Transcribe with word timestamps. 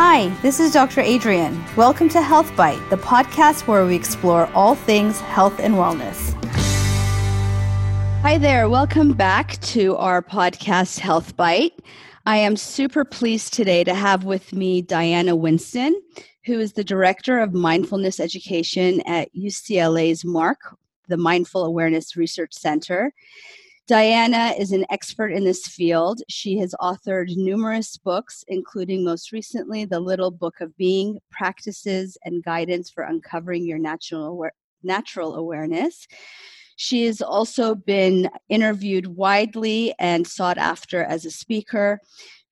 Hi, 0.00 0.28
this 0.42 0.60
is 0.60 0.72
Dr. 0.72 1.00
Adrian. 1.00 1.60
Welcome 1.74 2.08
to 2.10 2.22
Health 2.22 2.54
Bite, 2.54 2.78
the 2.88 2.96
podcast 2.96 3.66
where 3.66 3.84
we 3.84 3.96
explore 3.96 4.48
all 4.54 4.76
things 4.76 5.18
health 5.18 5.58
and 5.58 5.74
wellness. 5.74 6.34
Hi 8.22 8.38
there. 8.38 8.68
Welcome 8.68 9.14
back 9.14 9.60
to 9.62 9.96
our 9.96 10.22
podcast, 10.22 11.00
Health 11.00 11.36
Bite. 11.36 11.80
I 12.26 12.36
am 12.36 12.56
super 12.56 13.04
pleased 13.04 13.52
today 13.52 13.82
to 13.82 13.92
have 13.92 14.22
with 14.22 14.52
me 14.52 14.82
Diana 14.82 15.34
Winston, 15.34 16.00
who 16.44 16.60
is 16.60 16.74
the 16.74 16.84
Director 16.84 17.40
of 17.40 17.52
Mindfulness 17.52 18.20
Education 18.20 19.00
at 19.00 19.34
UCLA's 19.34 20.24
MARC, 20.24 20.60
the 21.08 21.16
Mindful 21.16 21.64
Awareness 21.64 22.16
Research 22.16 22.54
Center. 22.54 23.12
Diana 23.88 24.52
is 24.58 24.72
an 24.72 24.84
expert 24.90 25.28
in 25.28 25.44
this 25.44 25.66
field. 25.66 26.20
She 26.28 26.58
has 26.58 26.74
authored 26.78 27.34
numerous 27.38 27.96
books, 27.96 28.44
including 28.46 29.02
most 29.02 29.32
recently 29.32 29.86
The 29.86 29.98
Little 29.98 30.30
Book 30.30 30.60
of 30.60 30.76
Being 30.76 31.18
Practices 31.30 32.18
and 32.22 32.44
Guidance 32.44 32.90
for 32.90 33.04
Uncovering 33.04 33.64
Your 33.64 33.78
Natural, 33.78 34.46
Natural 34.82 35.36
Awareness. 35.36 36.06
She 36.76 37.06
has 37.06 37.22
also 37.22 37.74
been 37.74 38.28
interviewed 38.50 39.06
widely 39.06 39.94
and 39.98 40.26
sought 40.26 40.58
after 40.58 41.02
as 41.02 41.24
a 41.24 41.30
speaker 41.30 41.98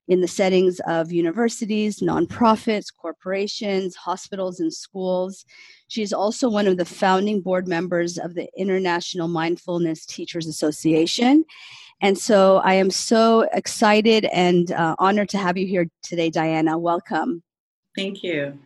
in 0.08 0.20
the 0.20 0.28
settings 0.28 0.80
of 0.86 1.12
universities, 1.12 2.00
nonprofits, 2.00 2.86
corporations, 2.94 3.96
hospitals, 3.96 4.60
and 4.60 4.72
schools. 4.72 5.44
She 5.88 6.02
is 6.02 6.12
also 6.12 6.48
one 6.48 6.66
of 6.66 6.76
the 6.76 6.84
founding 6.84 7.40
board 7.40 7.66
members 7.66 8.18
of 8.18 8.34
the 8.34 8.48
International 8.56 9.28
Mindfulness 9.28 10.06
Teachers 10.06 10.46
Association. 10.46 11.44
And 12.00 12.16
so 12.18 12.58
I 12.58 12.74
am 12.74 12.90
so 12.90 13.48
excited 13.52 14.26
and 14.26 14.70
uh, 14.72 14.96
honored 14.98 15.30
to 15.30 15.38
have 15.38 15.56
you 15.56 15.66
here 15.66 15.88
today, 16.02 16.30
Diana. 16.30 16.78
Welcome. 16.78 17.42
Thank 17.96 18.22
you. 18.22 18.58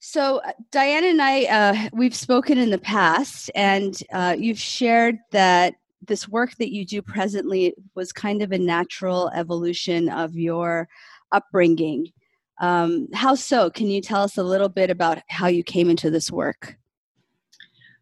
So, 0.00 0.38
uh, 0.38 0.52
Diana 0.70 1.08
and 1.08 1.20
I, 1.20 1.44
uh, 1.44 1.88
we've 1.92 2.14
spoken 2.14 2.56
in 2.56 2.70
the 2.70 2.78
past, 2.78 3.50
and 3.54 4.00
uh, 4.12 4.36
you've 4.38 4.58
shared 4.58 5.18
that 5.32 5.74
this 6.06 6.28
work 6.28 6.56
that 6.56 6.72
you 6.72 6.84
do 6.84 7.02
presently 7.02 7.74
was 7.94 8.12
kind 8.12 8.42
of 8.42 8.52
a 8.52 8.58
natural 8.58 9.30
evolution 9.34 10.08
of 10.08 10.36
your 10.36 10.88
upbringing. 11.32 12.12
Um, 12.60 13.08
how 13.12 13.34
so? 13.34 13.70
Can 13.70 13.88
you 13.88 14.00
tell 14.00 14.22
us 14.22 14.36
a 14.36 14.42
little 14.42 14.68
bit 14.68 14.90
about 14.90 15.18
how 15.28 15.46
you 15.46 15.62
came 15.62 15.90
into 15.90 16.10
this 16.10 16.30
work? 16.30 16.76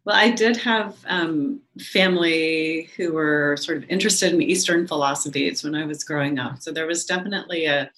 Well, 0.05 0.15
I 0.15 0.31
did 0.31 0.55
have 0.57 0.95
um, 1.07 1.59
family 1.81 2.89
who 2.95 3.11
were 3.11 3.57
sort 3.59 3.77
of 3.77 3.89
interested 3.89 4.33
in 4.33 4.41
Eastern 4.41 4.87
philosophies 4.87 5.63
when 5.63 5.75
I 5.75 5.85
was 5.85 6.03
growing 6.03 6.39
up. 6.39 6.61
So 6.61 6.71
there 6.71 6.87
was 6.87 7.05
definitely 7.05 7.65
a 7.65 7.91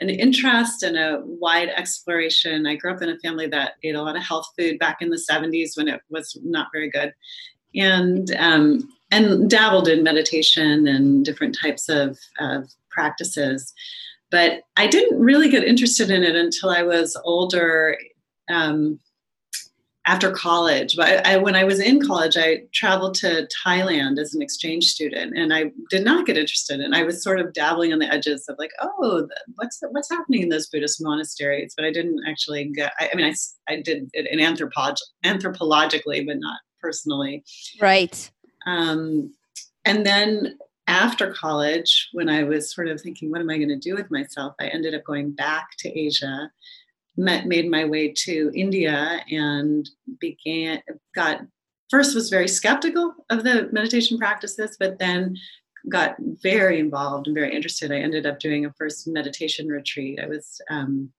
an 0.00 0.10
interest 0.10 0.82
and 0.82 0.96
a 0.96 1.22
wide 1.24 1.70
exploration. 1.70 2.66
I 2.66 2.76
grew 2.76 2.92
up 2.92 3.02
in 3.02 3.08
a 3.08 3.18
family 3.18 3.48
that 3.48 3.72
ate 3.82 3.94
a 3.94 4.02
lot 4.02 4.14
of 4.14 4.22
health 4.22 4.46
food 4.56 4.78
back 4.78 4.98
in 5.00 5.10
the 5.10 5.20
70s 5.28 5.76
when 5.76 5.88
it 5.88 6.00
was 6.08 6.38
not 6.44 6.68
very 6.72 6.88
good. 6.90 7.12
And 7.74 8.30
um, 8.36 8.88
and 9.10 9.48
dabbled 9.48 9.88
in 9.88 10.02
meditation 10.02 10.86
and 10.86 11.24
different 11.24 11.56
types 11.60 11.88
of, 11.88 12.18
of 12.38 12.68
practices. 12.90 13.72
But 14.30 14.62
I 14.76 14.86
didn't 14.86 15.18
really 15.18 15.48
get 15.48 15.64
interested 15.64 16.10
in 16.10 16.22
it 16.22 16.36
until 16.36 16.70
I 16.70 16.82
was 16.82 17.16
older. 17.24 17.96
Um, 18.50 19.00
after 20.08 20.30
college, 20.32 20.96
but 20.96 21.26
I, 21.26 21.34
I, 21.34 21.36
when 21.36 21.54
I 21.54 21.64
was 21.64 21.80
in 21.80 22.00
college, 22.04 22.38
I 22.38 22.62
traveled 22.72 23.14
to 23.16 23.46
Thailand 23.62 24.18
as 24.18 24.34
an 24.34 24.40
exchange 24.40 24.86
student, 24.86 25.36
and 25.36 25.52
I 25.52 25.70
did 25.90 26.02
not 26.02 26.24
get 26.24 26.38
interested. 26.38 26.80
And 26.80 26.94
I 26.94 27.02
was 27.02 27.22
sort 27.22 27.38
of 27.38 27.52
dabbling 27.52 27.92
on 27.92 27.98
the 27.98 28.10
edges 28.10 28.46
of 28.48 28.56
like, 28.58 28.70
oh, 28.80 29.28
what's 29.56 29.78
what's 29.90 30.10
happening 30.10 30.40
in 30.40 30.48
those 30.48 30.66
Buddhist 30.66 31.02
monasteries? 31.02 31.74
But 31.76 31.84
I 31.84 31.92
didn't 31.92 32.20
actually 32.26 32.64
get. 32.74 32.94
I, 32.98 33.10
I 33.12 33.16
mean, 33.16 33.26
I, 33.26 33.34
I 33.72 33.82
did 33.82 34.08
it 34.14 34.26
in 34.30 34.38
anthropolog- 34.38 34.96
anthropologically, 35.26 36.26
but 36.26 36.38
not 36.38 36.58
personally. 36.80 37.44
Right. 37.78 38.30
Um, 38.68 39.32
and 39.84 40.04
then 40.04 40.58
after 40.86 41.32
college, 41.32 42.08
when 42.12 42.28
I 42.28 42.42
was 42.44 42.74
sort 42.74 42.88
of 42.88 43.00
thinking, 43.00 43.30
what 43.30 43.40
am 43.40 43.50
I 43.50 43.56
going 43.56 43.68
to 43.68 43.76
do 43.76 43.94
with 43.94 44.10
myself? 44.10 44.54
I 44.60 44.66
ended 44.68 44.94
up 44.94 45.04
going 45.04 45.32
back 45.32 45.68
to 45.78 45.98
Asia, 45.98 46.50
met, 47.16 47.46
made 47.46 47.70
my 47.70 47.84
way 47.84 48.12
to 48.24 48.50
India, 48.54 49.20
and 49.30 49.88
began, 50.20 50.82
got, 51.14 51.40
first 51.90 52.14
was 52.14 52.30
very 52.30 52.48
skeptical 52.48 53.14
of 53.30 53.44
the 53.44 53.68
meditation 53.72 54.18
practices, 54.18 54.76
but 54.78 54.98
then 54.98 55.36
got 55.88 56.16
very 56.42 56.78
involved 56.78 57.26
and 57.26 57.34
very 57.34 57.54
interested. 57.54 57.90
I 57.92 57.98
ended 57.98 58.26
up 58.26 58.38
doing 58.40 58.66
a 58.66 58.72
first 58.72 59.06
meditation 59.06 59.68
retreat. 59.68 60.18
I 60.22 60.26
was 60.26 60.60
um, 60.70 61.10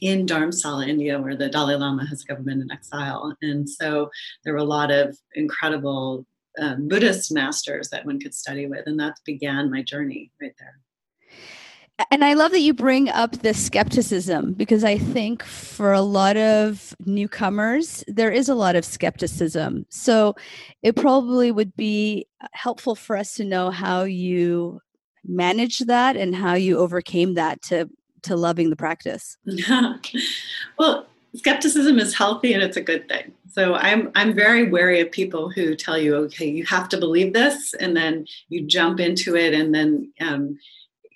in 0.00 0.26
Dharamsala, 0.26 0.88
India, 0.88 1.20
where 1.20 1.36
the 1.36 1.48
Dalai 1.48 1.76
Lama 1.76 2.06
has 2.06 2.24
government 2.24 2.62
in 2.62 2.70
exile. 2.70 3.36
And 3.42 3.68
so 3.68 4.10
there 4.44 4.52
were 4.52 4.58
a 4.60 4.64
lot 4.64 4.90
of 4.90 5.16
incredible 5.34 6.26
um, 6.60 6.88
Buddhist 6.88 7.32
masters 7.32 7.88
that 7.90 8.06
one 8.06 8.20
could 8.20 8.34
study 8.34 8.66
with. 8.66 8.86
And 8.86 8.98
that 9.00 9.18
began 9.24 9.70
my 9.70 9.82
journey 9.82 10.30
right 10.40 10.54
there. 10.58 10.78
And 12.10 12.24
I 12.24 12.34
love 12.34 12.50
that 12.50 12.60
you 12.60 12.74
bring 12.74 13.08
up 13.08 13.42
the 13.42 13.54
skepticism 13.54 14.54
because 14.54 14.82
I 14.82 14.98
think 14.98 15.44
for 15.44 15.92
a 15.92 16.00
lot 16.00 16.36
of 16.36 16.94
newcomers, 17.06 18.02
there 18.08 18.32
is 18.32 18.48
a 18.48 18.54
lot 18.56 18.74
of 18.74 18.84
skepticism. 18.84 19.86
So 19.90 20.34
it 20.82 20.96
probably 20.96 21.52
would 21.52 21.76
be 21.76 22.26
helpful 22.52 22.96
for 22.96 23.16
us 23.16 23.34
to 23.34 23.44
know 23.44 23.70
how 23.70 24.02
you 24.02 24.80
manage 25.24 25.78
that 25.78 26.16
and 26.16 26.34
how 26.34 26.54
you 26.54 26.78
overcame 26.78 27.34
that 27.34 27.62
to 27.62 27.88
to 28.22 28.36
loving 28.36 28.70
the 28.70 28.76
practice. 28.76 29.36
well, 30.78 31.06
skepticism 31.34 31.98
is 31.98 32.14
healthy 32.14 32.52
and 32.52 32.62
it's 32.62 32.76
a 32.76 32.82
good 32.82 33.08
thing. 33.08 33.32
So 33.50 33.74
I'm 33.74 34.10
I'm 34.14 34.34
very 34.34 34.68
wary 34.70 35.00
of 35.00 35.10
people 35.12 35.50
who 35.50 35.74
tell 35.74 35.98
you, 35.98 36.16
okay, 36.16 36.48
you 36.48 36.64
have 36.66 36.88
to 36.90 36.98
believe 36.98 37.32
this, 37.32 37.74
and 37.74 37.96
then 37.96 38.26
you 38.48 38.66
jump 38.66 39.00
into 39.00 39.36
it, 39.36 39.54
and 39.54 39.74
then 39.74 40.12
um, 40.20 40.58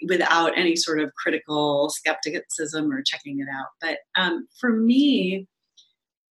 without 0.06 0.56
any 0.56 0.76
sort 0.76 1.00
of 1.00 1.12
critical 1.14 1.90
skepticism 1.90 2.92
or 2.92 3.02
checking 3.02 3.40
it 3.40 3.48
out. 3.52 3.66
But 3.80 3.98
um, 4.16 4.46
for 4.60 4.70
me, 4.70 5.48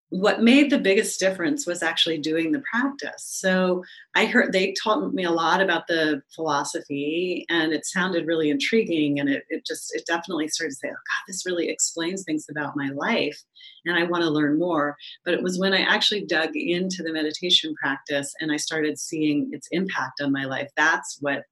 what 0.10 0.42
made 0.42 0.70
the 0.70 0.80
biggest 0.80 1.20
difference 1.20 1.68
was 1.68 1.84
actually 1.84 2.18
doing 2.18 2.52
the 2.52 2.64
practice. 2.72 3.26
So 3.26 3.84
I 4.16 4.26
heard 4.26 4.54
they 4.54 4.74
taught 4.82 5.14
me 5.14 5.26
a 5.26 5.32
lot 5.32 5.60
about 5.60 5.88
the 5.88 6.22
philosophy 6.34 7.46
and 7.50 7.74
it 7.74 7.86
sounded 7.86 8.26
really 8.26 8.50
intriguing 8.50 9.20
and 9.20 9.28
it, 9.28 9.44
it 9.50 9.66
just 9.66 9.94
it 9.94 10.06
definitely 10.06 10.48
started 10.48 10.72
to 10.72 10.76
say, 10.76 10.88
oh 10.88 10.92
God, 10.92 11.24
this 11.28 11.46
really 11.46 11.68
explains 11.70 12.24
things 12.24 12.46
about 12.50 12.78
my 12.78 12.90
life 12.96 13.38
and 13.86 13.98
I 13.98 14.04
want 14.04 14.24
to 14.24 14.30
learn 14.30 14.58
more. 14.58 14.96
But 15.26 15.34
it 15.34 15.44
was 15.44 15.60
when 15.60 15.74
I 15.74 15.82
actually 15.82 16.26
dug 16.26 16.52
into 16.56 17.04
the 17.04 17.12
meditation 17.12 17.74
practice 17.82 18.34
and 18.40 18.52
I 18.52 18.58
started 18.58 18.98
seeing 18.98 19.50
its 19.52 19.68
impact 19.72 20.22
on 20.22 20.32
my 20.32 20.46
life. 20.46 20.70
That's 20.78 21.18
what 21.20 21.44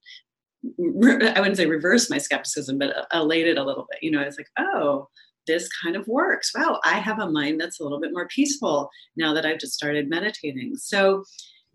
I 0.80 1.40
wouldn't 1.40 1.58
say 1.58 1.66
reversed 1.66 2.10
my 2.10 2.18
skepticism, 2.18 2.78
but 2.78 3.06
elated 3.12 3.58
a 3.58 3.64
little 3.64 3.86
bit. 3.90 4.02
You 4.02 4.10
know, 4.10 4.22
I 4.22 4.26
was 4.26 4.38
like, 4.38 4.48
oh, 4.58 5.08
this 5.46 5.68
kind 5.82 5.96
of 5.96 6.06
works. 6.06 6.52
Wow, 6.54 6.80
I 6.84 6.94
have 6.94 7.18
a 7.18 7.30
mind 7.30 7.60
that's 7.60 7.80
a 7.80 7.82
little 7.82 8.00
bit 8.00 8.12
more 8.12 8.28
peaceful 8.28 8.90
now 9.16 9.34
that 9.34 9.46
I've 9.46 9.58
just 9.58 9.74
started 9.74 10.08
meditating. 10.08 10.76
So 10.76 11.24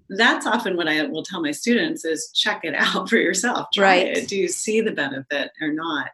that's 0.10 0.46
often 0.46 0.76
what 0.76 0.88
I 0.88 1.04
will 1.06 1.24
tell 1.24 1.42
my 1.42 1.52
students 1.52 2.04
is 2.06 2.32
check 2.34 2.62
it 2.64 2.76
out 2.78 3.10
for 3.10 3.18
yourself. 3.18 3.68
Try 3.74 3.84
right. 3.84 4.18
it. 4.18 4.28
Do 4.28 4.38
you 4.38 4.48
see 4.48 4.82
the 4.82 4.92
benefit 4.92 5.52
or 5.62 5.72
not? 5.72 6.10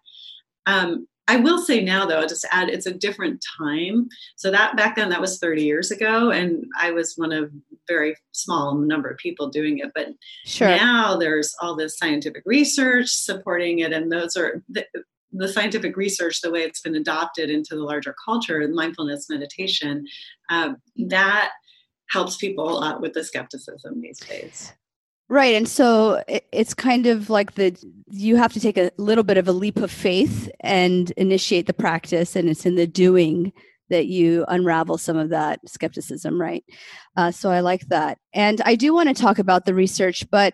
Um, 0.66 1.08
I 1.30 1.36
will 1.38 1.58
say 1.58 1.84
now 1.84 2.06
though, 2.06 2.20
I'll 2.20 2.28
just 2.28 2.46
add 2.52 2.70
it's 2.70 2.86
a 2.86 2.94
different 2.94 3.44
time. 3.58 4.08
So 4.38 4.50
that 4.52 4.78
back 4.78 4.96
then 4.96 5.10
that 5.10 5.20
was 5.20 5.40
30 5.40 5.64
years 5.64 5.92
ago 5.92 6.32
and 6.32 6.66
I 6.80 6.92
was 6.92 7.16
one 7.18 7.34
of 7.34 7.52
very 7.88 8.16
small 8.32 8.76
number 8.76 9.10
of 9.10 9.18
people 9.18 9.50
doing 9.50 9.80
it. 9.80 9.92
But 9.94 10.08
sure. 10.46 10.70
now 10.70 11.18
there's 11.18 11.54
all 11.62 11.76
this 11.76 11.98
scientific 11.98 12.44
research 12.46 13.10
supporting 13.10 13.80
it 13.80 13.92
and 13.92 14.12
those 14.12 14.38
are 14.38 14.64
the 15.32 15.48
scientific 15.48 15.98
research, 15.98 16.42
the 16.42 16.52
way 16.52 16.62
it's 16.62 16.82
been 16.82 16.96
adopted 16.96 17.50
into 17.50 17.76
the 17.76 17.84
larger 17.84 18.16
culture, 18.24 18.66
mindfulness 18.68 19.30
meditation, 19.30 20.06
uh, 20.50 20.74
that 21.08 21.52
helps 22.10 22.38
people 22.38 22.70
a 22.70 22.72
lot 22.72 23.02
with 23.02 23.14
the 23.14 23.24
skepticism 23.24 24.02
these 24.02 24.20
days. 24.20 24.74
Right. 25.30 25.56
And 25.56 25.68
so 25.68 26.24
it's 26.28 26.74
kind 26.74 27.06
of 27.06 27.30
like 27.30 27.56
the 27.56 27.78
you 28.10 28.38
have 28.38 28.54
to 28.54 28.62
take 28.62 28.78
a 28.78 28.92
little 28.98 29.26
bit 29.26 29.38
of 29.38 29.48
a 29.48 29.52
leap 29.52 29.76
of 29.78 29.92
faith 29.92 30.50
and 30.62 31.12
initiate 31.12 31.68
the 31.68 31.74
practice, 31.74 32.36
and 32.36 32.50
it's 32.50 32.66
in 32.66 32.76
the 32.76 32.88
doing 32.88 33.52
that 33.90 34.08
you 34.08 34.46
unravel 34.48 34.98
some 34.98 35.18
of 35.18 35.30
that 35.30 35.60
skepticism, 35.68 36.40
right? 36.40 36.64
Uh, 37.18 37.32
so 37.32 37.52
I 37.52 37.60
like 37.60 37.88
that. 37.88 38.18
And 38.34 38.62
I 38.66 38.76
do 38.76 38.94
want 38.94 39.10
to 39.10 39.22
talk 39.22 39.40
about 39.40 39.66
the 39.66 39.74
research, 39.74 40.30
but 40.30 40.54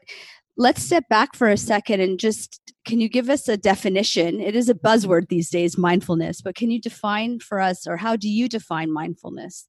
let's 0.58 0.84
step 0.84 1.08
back 1.10 1.36
for 1.36 1.50
a 1.50 1.58
second 1.58 2.00
and 2.00 2.20
just 2.20 2.60
can 2.86 3.00
you 3.00 3.08
give 3.08 3.30
us 3.30 3.48
a 3.48 3.56
definition? 3.58 4.42
It 4.42 4.56
is 4.56 4.68
a 4.68 4.74
buzzword 4.74 5.30
these 5.30 5.50
days, 5.50 5.78
mindfulness, 5.78 6.42
but 6.42 6.56
can 6.56 6.70
you 6.70 6.82
define 6.82 7.40
for 7.40 7.62
us, 7.62 7.88
or 7.88 7.98
how 7.98 8.18
do 8.18 8.30
you 8.30 8.50
define 8.50 8.92
mindfulness? 8.92 9.68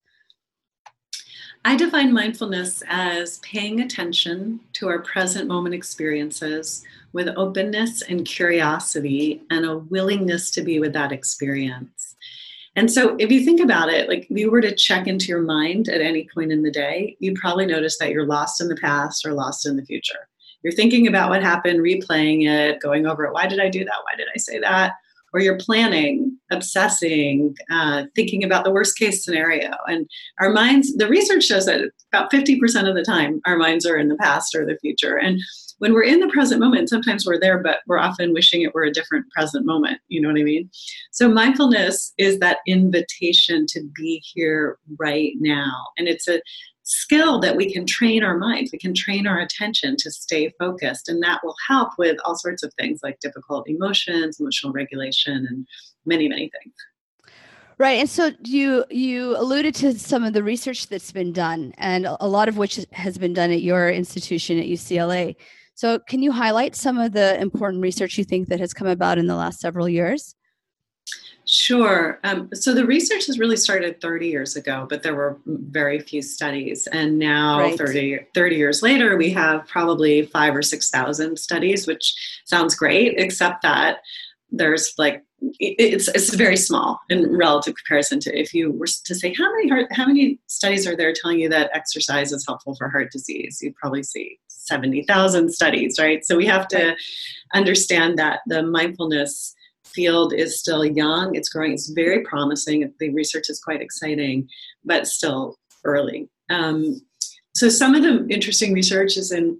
I 1.64 1.76
define 1.76 2.12
mindfulness 2.12 2.82
as 2.88 3.38
paying 3.38 3.80
attention 3.80 4.60
to 4.74 4.88
our 4.88 4.98
present 4.98 5.48
moment 5.48 5.74
experiences 5.74 6.84
with 7.12 7.28
openness 7.36 8.02
and 8.02 8.26
curiosity 8.26 9.42
and 9.48 9.64
a 9.64 9.78
willingness 9.78 10.50
to 10.50 10.62
be 10.62 10.80
with 10.80 10.92
that 10.92 11.12
experience. 11.12 12.16
And 12.76 12.90
so, 12.90 13.14
if 13.20 13.30
you 13.30 13.44
think 13.44 13.60
about 13.60 13.88
it, 13.88 14.08
like 14.08 14.26
if 14.28 14.36
you 14.36 14.50
were 14.50 14.60
to 14.60 14.74
check 14.74 15.06
into 15.06 15.26
your 15.26 15.42
mind 15.42 15.88
at 15.88 16.00
any 16.00 16.28
point 16.34 16.50
in 16.50 16.62
the 16.62 16.72
day, 16.72 17.16
you'd 17.20 17.36
probably 17.36 17.66
notice 17.66 17.98
that 17.98 18.10
you're 18.10 18.26
lost 18.26 18.60
in 18.60 18.66
the 18.66 18.76
past 18.76 19.24
or 19.24 19.32
lost 19.32 19.64
in 19.64 19.76
the 19.76 19.84
future. 19.84 20.28
You're 20.64 20.72
thinking 20.72 21.06
about 21.06 21.28
what 21.28 21.42
happened, 21.42 21.80
replaying 21.80 22.48
it, 22.48 22.80
going 22.80 23.06
over 23.06 23.24
it. 23.24 23.34
Why 23.34 23.46
did 23.46 23.60
I 23.60 23.68
do 23.68 23.84
that? 23.84 24.02
Why 24.04 24.16
did 24.16 24.26
I 24.34 24.38
say 24.38 24.58
that? 24.60 24.94
Or 25.34 25.40
you're 25.40 25.58
planning, 25.58 26.38
obsessing, 26.50 27.54
uh, 27.70 28.04
thinking 28.14 28.44
about 28.44 28.64
the 28.64 28.70
worst 28.70 28.96
case 28.96 29.24
scenario. 29.24 29.72
And 29.86 30.08
our 30.40 30.50
minds, 30.50 30.94
the 30.96 31.08
research 31.08 31.44
shows 31.44 31.66
that 31.66 31.90
about 32.12 32.32
50% 32.32 32.88
of 32.88 32.94
the 32.94 33.04
time, 33.04 33.40
our 33.44 33.56
minds 33.56 33.84
are 33.84 33.96
in 33.96 34.08
the 34.08 34.16
past 34.16 34.54
or 34.54 34.64
the 34.64 34.78
future. 34.80 35.16
And 35.18 35.40
when 35.78 35.92
we're 35.92 36.04
in 36.04 36.20
the 36.20 36.28
present 36.28 36.60
moment, 36.60 36.88
sometimes 36.88 37.26
we're 37.26 37.40
there, 37.40 37.58
but 37.58 37.80
we're 37.86 37.98
often 37.98 38.32
wishing 38.32 38.62
it 38.62 38.74
were 38.74 38.84
a 38.84 38.92
different 38.92 39.28
present 39.30 39.66
moment. 39.66 40.00
You 40.08 40.20
know 40.20 40.28
what 40.28 40.40
I 40.40 40.44
mean? 40.44 40.70
So 41.10 41.28
mindfulness 41.28 42.14
is 42.16 42.38
that 42.38 42.58
invitation 42.66 43.66
to 43.70 43.82
be 43.94 44.22
here 44.32 44.78
right 44.98 45.32
now. 45.40 45.88
And 45.98 46.08
it's 46.08 46.28
a 46.28 46.40
skill 46.84 47.40
that 47.40 47.56
we 47.56 47.72
can 47.72 47.86
train 47.86 48.22
our 48.22 48.38
minds, 48.38 48.70
we 48.72 48.78
can 48.78 48.94
train 48.94 49.26
our 49.26 49.40
attention 49.40 49.96
to 49.98 50.10
stay 50.10 50.52
focused. 50.58 51.08
And 51.08 51.22
that 51.22 51.40
will 51.42 51.56
help 51.66 51.90
with 51.98 52.18
all 52.24 52.36
sorts 52.36 52.62
of 52.62 52.72
things 52.74 53.00
like 53.02 53.18
difficult 53.20 53.68
emotions, 53.68 54.38
emotional 54.38 54.72
regulation, 54.72 55.46
and 55.48 55.66
many, 56.06 56.28
many 56.28 56.50
things. 56.62 56.74
Right, 57.76 57.98
and 57.98 58.08
so 58.08 58.30
you 58.44 58.84
you 58.88 59.36
alluded 59.36 59.74
to 59.76 59.98
some 59.98 60.22
of 60.22 60.32
the 60.32 60.44
research 60.44 60.86
that's 60.86 61.10
been 61.10 61.32
done, 61.32 61.74
and 61.76 62.06
a 62.06 62.28
lot 62.28 62.48
of 62.48 62.56
which 62.56 62.78
has 62.92 63.18
been 63.18 63.32
done 63.32 63.50
at 63.50 63.62
your 63.62 63.90
institution 63.90 64.60
at 64.60 64.66
UCLA. 64.66 65.34
So, 65.74 65.98
can 65.98 66.22
you 66.22 66.30
highlight 66.30 66.76
some 66.76 66.98
of 66.98 67.10
the 67.10 67.40
important 67.40 67.82
research 67.82 68.16
you 68.16 68.22
think 68.22 68.46
that 68.48 68.60
has 68.60 68.72
come 68.72 68.86
about 68.86 69.18
in 69.18 69.26
the 69.26 69.34
last 69.34 69.58
several 69.58 69.88
years? 69.88 70.36
Sure. 71.46 72.20
Um, 72.24 72.48
so 72.54 72.72
the 72.72 72.86
research 72.86 73.26
has 73.26 73.38
really 73.38 73.58
started 73.58 74.00
30 74.00 74.28
years 74.28 74.56
ago, 74.56 74.86
but 74.88 75.02
there 75.02 75.14
were 75.14 75.38
very 75.44 76.00
few 76.00 76.22
studies. 76.22 76.86
And 76.86 77.18
now, 77.18 77.58
right. 77.58 77.76
30, 77.76 78.26
30 78.34 78.56
years 78.56 78.82
later, 78.82 79.16
we 79.16 79.30
have 79.30 79.66
probably 79.66 80.22
five 80.26 80.56
or 80.56 80.62
6,000 80.62 81.38
studies, 81.38 81.86
which 81.86 82.14
sounds 82.46 82.74
great, 82.74 83.18
except 83.18 83.62
that 83.62 83.98
there's 84.50 84.94
like 84.98 85.22
it's 85.58 86.08
it's 86.08 86.34
very 86.34 86.56
small 86.56 87.00
in 87.10 87.36
relative 87.36 87.74
comparison 87.74 88.18
to 88.20 88.38
if 88.38 88.54
you 88.54 88.70
were 88.70 88.86
to 88.86 89.14
say 89.14 89.34
how 89.36 89.50
many 89.52 89.68
heart, 89.68 89.86
how 89.92 90.06
many 90.06 90.38
studies 90.46 90.86
are 90.86 90.96
there 90.96 91.12
telling 91.12 91.38
you 91.38 91.48
that 91.48 91.70
exercise 91.74 92.32
is 92.32 92.46
helpful 92.46 92.74
for 92.74 92.88
heart 92.88 93.10
disease 93.12 93.58
you'd 93.60 93.74
probably 93.74 94.02
see 94.02 94.38
70,000 94.48 95.52
studies 95.52 95.98
right 96.00 96.24
so 96.24 96.36
we 96.36 96.46
have 96.46 96.66
to 96.68 96.96
understand 97.52 98.18
that 98.18 98.40
the 98.46 98.62
mindfulness 98.62 99.54
field 99.94 100.32
is 100.34 100.58
still 100.58 100.84
young 100.84 101.34
it's 101.34 101.48
growing 101.48 101.72
it's 101.72 101.90
very 101.90 102.22
promising 102.22 102.92
the 103.00 103.10
research 103.10 103.48
is 103.48 103.60
quite 103.60 103.80
exciting 103.80 104.48
but 104.84 105.06
still 105.06 105.56
early 105.84 106.28
um, 106.50 107.00
so 107.54 107.68
some 107.68 107.94
of 107.94 108.02
the 108.02 108.26
interesting 108.28 108.72
research 108.72 109.16
is 109.16 109.32
in 109.32 109.58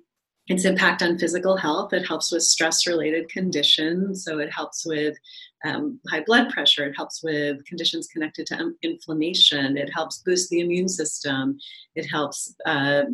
its 0.48 0.64
impact 0.64 1.02
on 1.02 1.18
physical 1.18 1.56
health. 1.56 1.92
It 1.92 2.06
helps 2.06 2.30
with 2.30 2.42
stress 2.42 2.86
related 2.86 3.28
conditions. 3.30 4.24
So 4.24 4.38
it 4.38 4.52
helps 4.52 4.84
with 4.84 5.16
um, 5.64 5.98
high 6.10 6.22
blood 6.26 6.50
pressure. 6.50 6.84
It 6.84 6.94
helps 6.94 7.22
with 7.22 7.64
conditions 7.64 8.08
connected 8.08 8.46
to 8.48 8.58
um, 8.58 8.76
inflammation. 8.82 9.78
It 9.78 9.90
helps 9.94 10.18
boost 10.18 10.50
the 10.50 10.60
immune 10.60 10.88
system. 10.88 11.58
It 11.94 12.04
helps 12.04 12.54
uh, 12.66 13.04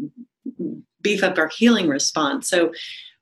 beef 1.03 1.23
up 1.23 1.39
our 1.39 1.51
healing 1.57 1.89
response. 1.89 2.49
So 2.49 2.73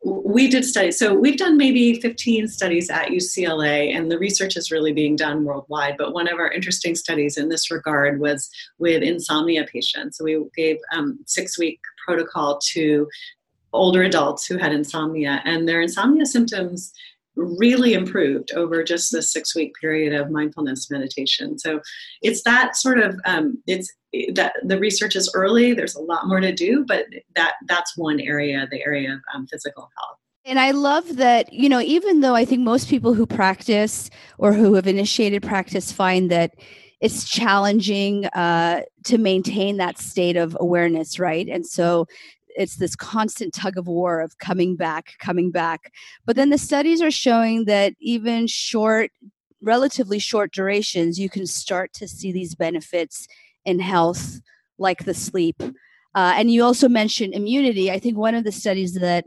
we 0.04 0.48
did 0.48 0.64
studies. 0.64 0.98
So 0.98 1.14
we've 1.14 1.36
done 1.36 1.56
maybe 1.56 2.00
15 2.00 2.48
studies 2.48 2.88
at 2.88 3.08
UCLA, 3.08 3.94
and 3.94 4.10
the 4.10 4.18
research 4.18 4.56
is 4.56 4.70
really 4.70 4.92
being 4.92 5.16
done 5.16 5.44
worldwide. 5.44 5.96
But 5.98 6.12
one 6.12 6.28
of 6.28 6.38
our 6.38 6.50
interesting 6.50 6.94
studies 6.94 7.36
in 7.36 7.48
this 7.48 7.70
regard 7.70 8.20
was 8.20 8.48
with 8.78 9.02
insomnia 9.02 9.64
patients. 9.64 10.18
So 10.18 10.24
we 10.24 10.40
gave 10.56 10.76
um, 10.92 11.18
six 11.26 11.58
week 11.58 11.80
protocol 12.06 12.58
to 12.72 13.08
older 13.72 14.02
adults 14.02 14.46
who 14.46 14.56
had 14.56 14.72
insomnia, 14.72 15.42
and 15.44 15.68
their 15.68 15.82
insomnia 15.82 16.26
symptoms 16.26 16.92
really 17.38 17.94
improved 17.94 18.52
over 18.52 18.82
just 18.82 19.12
the 19.12 19.22
six 19.22 19.54
week 19.54 19.72
period 19.80 20.12
of 20.12 20.30
mindfulness 20.30 20.90
meditation 20.90 21.58
so 21.58 21.80
it's 22.22 22.42
that 22.42 22.76
sort 22.76 22.98
of 22.98 23.18
um, 23.26 23.62
it's 23.66 23.92
that 24.34 24.54
the 24.62 24.78
research 24.78 25.14
is 25.14 25.30
early 25.34 25.72
there's 25.72 25.94
a 25.94 26.00
lot 26.00 26.26
more 26.26 26.40
to 26.40 26.52
do 26.52 26.84
but 26.86 27.06
that 27.36 27.54
that's 27.66 27.96
one 27.96 28.20
area 28.20 28.66
the 28.70 28.84
area 28.84 29.12
of 29.12 29.20
um, 29.34 29.46
physical 29.46 29.88
health 29.96 30.18
and 30.44 30.58
I 30.58 30.70
love 30.70 31.16
that, 31.16 31.52
you 31.52 31.68
know, 31.68 31.82
even 31.82 32.20
though 32.20 32.34
I 32.34 32.46
think 32.46 32.62
most 32.62 32.88
people 32.88 33.12
who 33.12 33.26
practice 33.26 34.08
or 34.38 34.54
who 34.54 34.72
have 34.74 34.86
initiated 34.86 35.42
practice 35.42 35.92
find 35.92 36.30
that 36.30 36.54
it's 37.00 37.28
challenging 37.28 38.24
uh, 38.26 38.80
to 39.04 39.18
maintain 39.18 39.76
that 39.76 39.98
state 39.98 40.36
of 40.36 40.56
awareness, 40.58 41.18
right? 41.18 41.46
And 41.48 41.66
so 41.66 42.06
it's 42.56 42.76
this 42.76 42.96
constant 42.96 43.54
tug 43.54 43.78
of 43.78 43.86
war 43.86 44.20
of 44.20 44.38
coming 44.38 44.76
back, 44.76 45.14
coming 45.18 45.50
back. 45.50 45.92
But 46.26 46.36
then 46.36 46.50
the 46.50 46.58
studies 46.58 47.00
are 47.00 47.10
showing 47.10 47.64
that 47.66 47.94
even 48.00 48.46
short, 48.46 49.10
relatively 49.62 50.18
short 50.18 50.52
durations, 50.52 51.18
you 51.18 51.28
can 51.28 51.46
start 51.46 51.92
to 51.94 52.08
see 52.08 52.32
these 52.32 52.54
benefits 52.54 53.26
in 53.64 53.80
health, 53.80 54.40
like 54.78 55.04
the 55.04 55.14
sleep. 55.14 55.62
Uh, 56.14 56.32
and 56.36 56.50
you 56.50 56.64
also 56.64 56.88
mentioned 56.88 57.34
immunity. 57.34 57.90
I 57.90 57.98
think 57.98 58.16
one 58.16 58.34
of 58.34 58.44
the 58.44 58.52
studies 58.52 58.94
that 58.94 59.24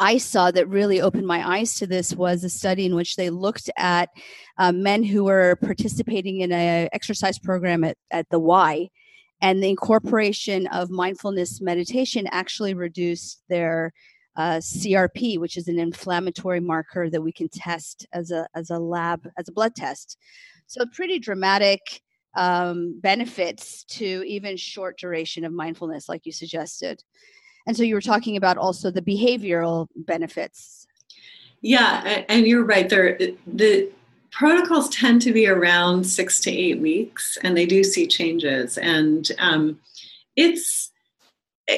I 0.00 0.18
saw 0.18 0.50
that 0.52 0.68
really 0.68 1.00
opened 1.00 1.26
my 1.26 1.56
eyes 1.56 1.74
to 1.76 1.86
this 1.86 2.14
was 2.14 2.44
a 2.44 2.48
study 2.48 2.86
in 2.86 2.94
which 2.94 3.16
they 3.16 3.30
looked 3.30 3.68
at 3.76 4.10
uh, 4.56 4.70
men 4.70 5.02
who 5.02 5.24
were 5.24 5.56
participating 5.56 6.40
in 6.40 6.52
an 6.52 6.88
exercise 6.92 7.38
program 7.38 7.82
at, 7.82 7.96
at 8.10 8.28
the 8.30 8.38
Y 8.38 8.90
and 9.40 9.62
the 9.62 9.70
incorporation 9.70 10.66
of 10.68 10.90
mindfulness 10.90 11.60
meditation 11.60 12.26
actually 12.30 12.74
reduced 12.74 13.42
their 13.48 13.92
uh, 14.36 14.58
CRP, 14.58 15.38
which 15.38 15.56
is 15.56 15.68
an 15.68 15.78
inflammatory 15.78 16.60
marker 16.60 17.10
that 17.10 17.22
we 17.22 17.32
can 17.32 17.48
test 17.48 18.06
as 18.12 18.30
a 18.30 18.46
as 18.54 18.70
a 18.70 18.78
lab 18.78 19.28
as 19.36 19.48
a 19.48 19.52
blood 19.52 19.74
test. 19.74 20.16
So 20.66 20.84
pretty 20.94 21.18
dramatic 21.18 21.80
um, 22.36 23.00
benefits 23.00 23.84
to 23.84 24.22
even 24.26 24.56
short 24.56 24.98
duration 24.98 25.44
of 25.44 25.52
mindfulness, 25.52 26.08
like 26.08 26.24
you 26.24 26.32
suggested. 26.32 27.02
And 27.66 27.76
so 27.76 27.82
you 27.82 27.94
were 27.94 28.00
talking 28.00 28.36
about 28.36 28.56
also 28.56 28.90
the 28.90 29.02
behavioral 29.02 29.88
benefits. 29.96 30.86
Yeah, 31.60 32.24
and 32.28 32.46
you're 32.46 32.64
right. 32.64 32.88
There, 32.88 33.18
the 33.46 33.90
protocols 34.30 34.88
tend 34.90 35.22
to 35.22 35.32
be 35.32 35.46
around 35.46 36.04
six 36.04 36.40
to 36.40 36.50
eight 36.50 36.80
weeks 36.80 37.38
and 37.42 37.56
they 37.56 37.66
do 37.66 37.82
see 37.84 38.06
changes. 38.06 38.78
And 38.78 39.28
um, 39.38 39.80
it's 40.36 40.90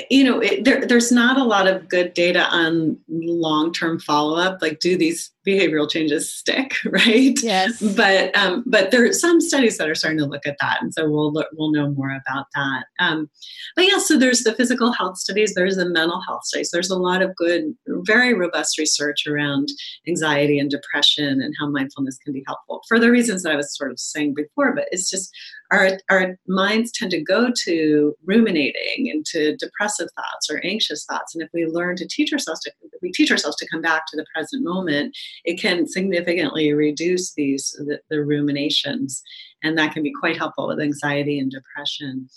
you 0.09 0.23
know 0.23 0.41
it, 0.41 0.65
there, 0.65 0.87
there's 0.87 1.11
not 1.11 1.37
a 1.37 1.45
lot 1.45 1.67
of 1.67 1.89
good 1.89 2.15
data 2.15 2.47
on 2.51 2.97
long-term 3.09 4.01
follow-up. 4.01 4.63
Like 4.63 4.79
do 4.79 4.97
these 4.97 5.31
behavioral 5.51 5.91
changes 5.91 6.33
stick 6.33 6.75
right? 6.85 7.39
Yes. 7.43 7.81
But 7.97 8.37
um, 8.37 8.65
but 8.67 8.91
there 8.91 9.05
are 9.05 9.13
some 9.13 9.41
studies 9.41 9.79
that 9.79 9.89
are 9.89 9.95
starting 9.95 10.19
to 10.19 10.27
look 10.27 10.47
at 10.47 10.57
that 10.61 10.83
and 10.83 10.93
so 10.93 11.09
we'll 11.09 11.33
we'll 11.55 11.73
know 11.73 11.91
more 11.91 12.11
about 12.11 12.47
that. 12.55 12.85
Um, 12.99 13.29
but 13.77 13.87
yeah 13.87 13.99
so 13.99 14.19
there's 14.19 14.43
the 14.43 14.55
physical 14.55 14.93
health 14.93 15.19
studies 15.19 15.55
there's 15.55 15.77
the 15.77 15.89
mental 15.89 16.21
health 16.27 16.45
studies. 16.45 16.71
There's 16.71 16.91
a 16.91 16.99
lot 16.99 17.23
of 17.23 17.35
good 17.37 17.75
very 18.07 18.35
robust 18.35 18.79
research 18.79 19.27
around 19.27 19.69
anxiety 20.09 20.59
and 20.59 20.71
depression 20.71 21.41
and 21.43 21.55
how 21.59 21.69
mindfulness 21.69 22.19
can 22.19 22.33
be 22.33 22.45
helpful 22.47 22.81
for 22.89 22.99
the 22.99 23.11
reasons 23.11 23.43
that 23.43 23.53
i 23.53 23.57
was 23.57 23.77
sort 23.77 23.91
of 23.91 23.99
saying 23.99 24.35
before 24.35 24.75
but 24.75 24.87
it's 24.91 25.11
just 25.11 25.31
our, 25.71 25.91
our 26.11 26.37
minds 26.49 26.91
tend 26.93 27.13
to 27.13 27.23
go 27.23 27.51
to 27.65 28.15
ruminating 28.25 29.11
and 29.11 29.25
to 29.27 29.57
depressive 29.57 30.09
thoughts 30.17 30.51
or 30.51 30.61
anxious 30.65 31.05
thoughts. 31.05 31.35
And 31.35 31.43
if 31.43 31.51
we 31.55 31.67
learn 31.67 31.97
to 31.97 32.09
teach 32.09 32.33
ourselves 32.33 32.61
to 32.63 32.73
we 33.03 33.13
teach 33.13 33.31
ourselves 33.31 33.57
to 33.57 33.69
come 33.71 33.81
back 33.81 34.03
to 34.09 34.17
the 34.17 34.27
present 34.35 34.65
moment 34.65 35.17
it 35.45 35.61
can 35.61 35.87
significantly 35.87 36.73
reduce 36.73 37.35
these 37.35 37.71
the, 37.79 38.01
the 38.11 38.23
ruminations 38.23 39.23
and 39.63 39.77
that 39.79 39.93
can 39.93 40.03
be 40.03 40.13
quite 40.19 40.39
helpful 40.39 40.67
with 40.69 40.81
anxiety 40.81 41.39
and 41.39 41.51
depression. 41.51 42.29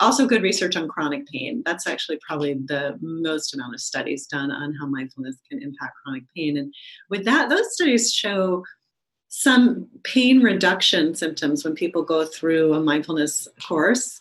Also 0.00 0.26
good 0.26 0.42
research 0.42 0.76
on 0.76 0.88
chronic 0.88 1.26
pain. 1.28 1.62
That's 1.64 1.86
actually 1.86 2.18
probably 2.26 2.54
the 2.54 2.98
most 3.00 3.54
amount 3.54 3.74
of 3.74 3.80
studies 3.80 4.26
done 4.26 4.50
on 4.50 4.74
how 4.74 4.86
mindfulness 4.86 5.36
can 5.48 5.62
impact 5.62 5.94
chronic 6.02 6.24
pain. 6.34 6.56
And 6.56 6.74
with 7.10 7.24
that 7.24 7.48
those 7.48 7.72
studies 7.74 8.12
show 8.12 8.64
some 9.28 9.88
pain 10.04 10.42
reduction 10.42 11.14
symptoms 11.14 11.64
when 11.64 11.74
people 11.74 12.02
go 12.02 12.24
through 12.24 12.72
a 12.74 12.80
mindfulness 12.80 13.48
course 13.66 14.20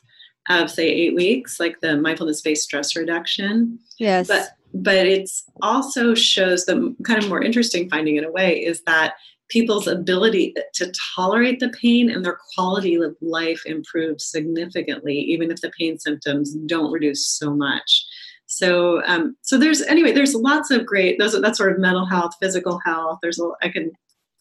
of 0.50 0.70
say 0.70 0.88
eight 0.88 1.15
weeks 1.15 1.60
like 1.60 1.80
the 1.82 1.98
mindfulness 1.98 2.42
based 2.42 2.63
stress 2.63 2.96
reduction. 2.96 3.80
Yes. 3.98 4.27
But 4.27 4.50
but 4.74 5.06
it's 5.06 5.44
also 5.62 6.15
shows 6.15 6.65
the 6.65 6.96
kind 7.06 7.22
of 7.22 7.30
more 7.30 7.42
interesting 7.42 7.89
finding 7.89 8.18
in 8.18 8.24
a 8.24 8.32
way 8.32 8.58
is 8.58 8.82
that 8.86 9.13
people's 9.50 9.88
ability 9.88 10.53
to 10.74 10.92
tolerate 11.15 11.60
the 11.60 11.70
pain 11.70 12.10
and 12.10 12.25
their 12.25 12.39
quality 12.56 12.96
of 12.96 13.15
life 13.22 13.62
improves 13.65 14.25
significantly, 14.25 15.15
even 15.15 15.51
if 15.51 15.62
the 15.62 15.72
pain 15.80 16.00
symptoms 16.00 16.56
don't 16.65 16.92
reduce 16.92 17.27
so 17.27 17.53
much. 17.53 18.06
So, 18.48 19.03
um, 19.06 19.36
so 19.42 19.58
there's 19.58 19.82
anyway, 19.84 20.12
there's 20.12 20.36
lots 20.36 20.72
of 20.72 20.86
great. 20.86 21.20
Those 21.20 21.39
that's 21.39 21.58
sort 21.58 21.72
of 21.72 21.80
mental 21.80 22.06
health, 22.06 22.34
physical 22.42 22.80
health. 22.84 23.20
There's 23.22 23.39
a, 23.39 23.50
I 23.62 23.70
can 23.70 23.92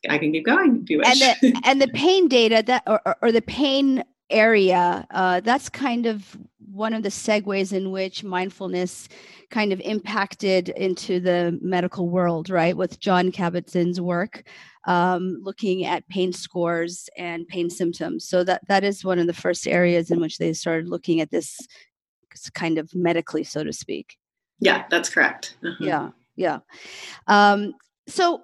I 0.08 0.18
can 0.18 0.32
keep 0.32 0.44
going 0.44 0.80
if 0.82 0.90
you 0.90 0.98
wish. 0.98 1.22
And 1.22 1.54
the, 1.54 1.60
and 1.64 1.82
the 1.82 1.88
pain 1.88 2.28
data 2.28 2.62
that 2.66 2.82
or, 2.86 3.16
or 3.22 3.32
the 3.32 3.42
pain 3.42 4.04
area 4.30 5.06
uh, 5.10 5.40
that's 5.40 5.68
kind 5.68 6.06
of 6.06 6.36
one 6.72 6.94
of 6.94 7.02
the 7.02 7.08
segues 7.08 7.72
in 7.72 7.90
which 7.90 8.24
mindfulness 8.24 9.08
kind 9.50 9.72
of 9.72 9.80
impacted 9.80 10.70
into 10.70 11.20
the 11.20 11.58
medical 11.60 12.08
world 12.08 12.48
right 12.48 12.76
with 12.76 12.98
John 12.98 13.30
Kabat-Zinn's 13.30 14.00
work 14.00 14.44
um, 14.86 15.38
looking 15.42 15.84
at 15.84 16.08
pain 16.08 16.32
scores 16.32 17.08
and 17.16 17.46
pain 17.46 17.70
symptoms. 17.70 18.26
So 18.28 18.42
that 18.44 18.66
that 18.68 18.84
is 18.84 19.04
one 19.04 19.18
of 19.18 19.26
the 19.26 19.34
first 19.34 19.66
areas 19.68 20.10
in 20.10 20.20
which 20.20 20.38
they 20.38 20.52
started 20.52 20.88
looking 20.88 21.20
at 21.20 21.30
this 21.30 21.58
kind 22.54 22.78
of 22.78 22.94
medically 22.94 23.44
so 23.44 23.62
to 23.62 23.72
speak. 23.72 24.16
Yeah 24.58 24.84
that's 24.90 25.10
correct. 25.10 25.56
Uh-huh. 25.64 25.84
yeah 25.84 26.10
yeah. 26.36 26.58
Um, 27.26 27.74
so 28.08 28.42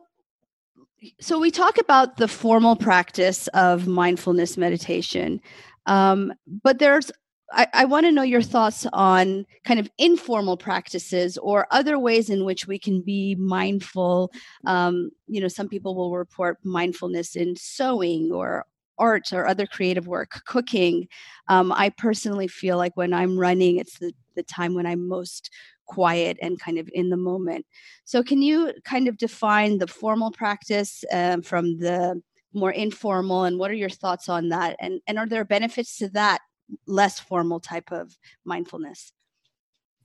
so 1.20 1.38
we 1.38 1.50
talk 1.50 1.78
about 1.78 2.16
the 2.16 2.28
formal 2.28 2.76
practice 2.76 3.46
of 3.48 3.86
mindfulness 3.86 4.56
meditation 4.56 5.40
um, 5.86 6.34
but 6.62 6.78
there's 6.78 7.10
I, 7.52 7.66
I 7.72 7.84
want 7.86 8.04
to 8.06 8.12
know 8.12 8.22
your 8.22 8.42
thoughts 8.42 8.86
on 8.92 9.46
kind 9.64 9.80
of 9.80 9.90
informal 9.98 10.56
practices 10.56 11.38
or 11.38 11.66
other 11.70 11.98
ways 11.98 12.30
in 12.30 12.44
which 12.44 12.66
we 12.66 12.78
can 12.78 13.00
be 13.00 13.34
mindful. 13.36 14.30
Um, 14.66 15.10
you 15.26 15.40
know, 15.40 15.48
some 15.48 15.68
people 15.68 15.94
will 15.94 16.16
report 16.16 16.58
mindfulness 16.62 17.36
in 17.36 17.56
sewing 17.56 18.30
or 18.32 18.66
art 18.98 19.32
or 19.32 19.46
other 19.46 19.66
creative 19.66 20.06
work, 20.06 20.42
cooking. 20.44 21.08
Um, 21.48 21.72
I 21.72 21.90
personally 21.90 22.48
feel 22.48 22.76
like 22.76 22.96
when 22.96 23.14
I'm 23.14 23.38
running, 23.38 23.78
it's 23.78 23.98
the, 23.98 24.12
the 24.34 24.42
time 24.42 24.74
when 24.74 24.86
I'm 24.86 25.08
most 25.08 25.50
quiet 25.86 26.36
and 26.42 26.60
kind 26.60 26.78
of 26.78 26.90
in 26.92 27.08
the 27.08 27.16
moment. 27.16 27.64
So, 28.04 28.22
can 28.22 28.42
you 28.42 28.72
kind 28.84 29.08
of 29.08 29.16
define 29.16 29.78
the 29.78 29.86
formal 29.86 30.30
practice 30.30 31.04
um, 31.12 31.42
from 31.42 31.78
the 31.78 32.20
more 32.54 32.72
informal 32.72 33.44
and 33.44 33.58
what 33.58 33.70
are 33.70 33.74
your 33.74 33.90
thoughts 33.90 34.28
on 34.28 34.48
that 34.48 34.74
and 34.80 35.00
and 35.06 35.18
are 35.18 35.28
there 35.28 35.44
benefits 35.44 35.98
to 35.98 36.08
that 36.08 36.40
less 36.86 37.18
formal 37.18 37.60
type 37.60 37.90
of 37.92 38.16
mindfulness 38.44 39.12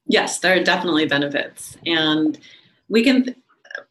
yes 0.05 0.39
there 0.39 0.59
are 0.59 0.63
definitely 0.63 1.05
benefits 1.05 1.77
and 1.85 2.39
we 2.89 3.03
can 3.03 3.35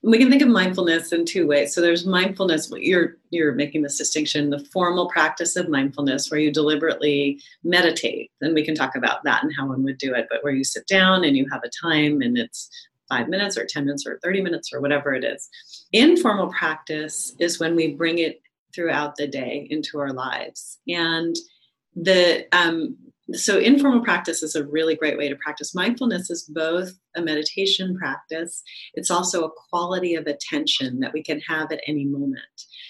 we 0.04 0.16
can 0.16 0.30
think 0.30 0.42
of 0.42 0.48
mindfulness 0.48 1.12
in 1.12 1.24
two 1.24 1.46
ways 1.46 1.74
so 1.74 1.80
there's 1.80 2.06
mindfulness 2.06 2.70
you're 2.76 3.16
you're 3.30 3.52
making 3.52 3.82
this 3.82 3.98
distinction 3.98 4.50
the 4.50 4.64
formal 4.72 5.08
practice 5.08 5.56
of 5.56 5.68
mindfulness 5.68 6.30
where 6.30 6.40
you 6.40 6.52
deliberately 6.52 7.40
meditate 7.64 8.30
and 8.40 8.54
we 8.54 8.64
can 8.64 8.74
talk 8.74 8.94
about 8.94 9.24
that 9.24 9.42
and 9.42 9.52
how 9.56 9.66
one 9.66 9.82
would 9.82 9.98
do 9.98 10.14
it 10.14 10.26
but 10.30 10.42
where 10.42 10.52
you 10.52 10.64
sit 10.64 10.86
down 10.86 11.24
and 11.24 11.36
you 11.36 11.46
have 11.50 11.62
a 11.64 11.86
time 11.86 12.22
and 12.22 12.38
it's 12.38 12.70
five 13.12 13.28
minutes 13.28 13.58
or 13.58 13.66
10 13.66 13.84
minutes 13.84 14.06
or 14.06 14.18
30 14.22 14.40
minutes 14.40 14.72
or 14.72 14.80
whatever 14.80 15.14
it 15.14 15.22
is. 15.22 15.48
Informal 15.92 16.48
practice 16.48 17.34
is 17.38 17.60
when 17.60 17.76
we 17.76 17.94
bring 17.94 18.18
it 18.18 18.40
throughout 18.74 19.16
the 19.16 19.26
day 19.26 19.66
into 19.70 19.98
our 19.98 20.12
lives. 20.12 20.78
And 20.88 21.36
the 21.94 22.46
um, 22.52 22.96
so 23.32 23.58
informal 23.58 24.02
practice 24.02 24.42
is 24.42 24.54
a 24.54 24.66
really 24.66 24.94
great 24.94 25.16
way 25.16 25.28
to 25.28 25.36
practice. 25.36 25.74
Mindfulness 25.74 26.28
is 26.28 26.42
both 26.42 26.92
a 27.16 27.22
meditation 27.22 27.96
practice 27.96 28.62
it's 28.94 29.10
also 29.10 29.44
a 29.44 29.50
quality 29.70 30.14
of 30.14 30.26
attention 30.26 31.00
that 31.00 31.12
we 31.12 31.22
can 31.22 31.40
have 31.40 31.70
at 31.72 31.80
any 31.86 32.04
moment. 32.04 32.38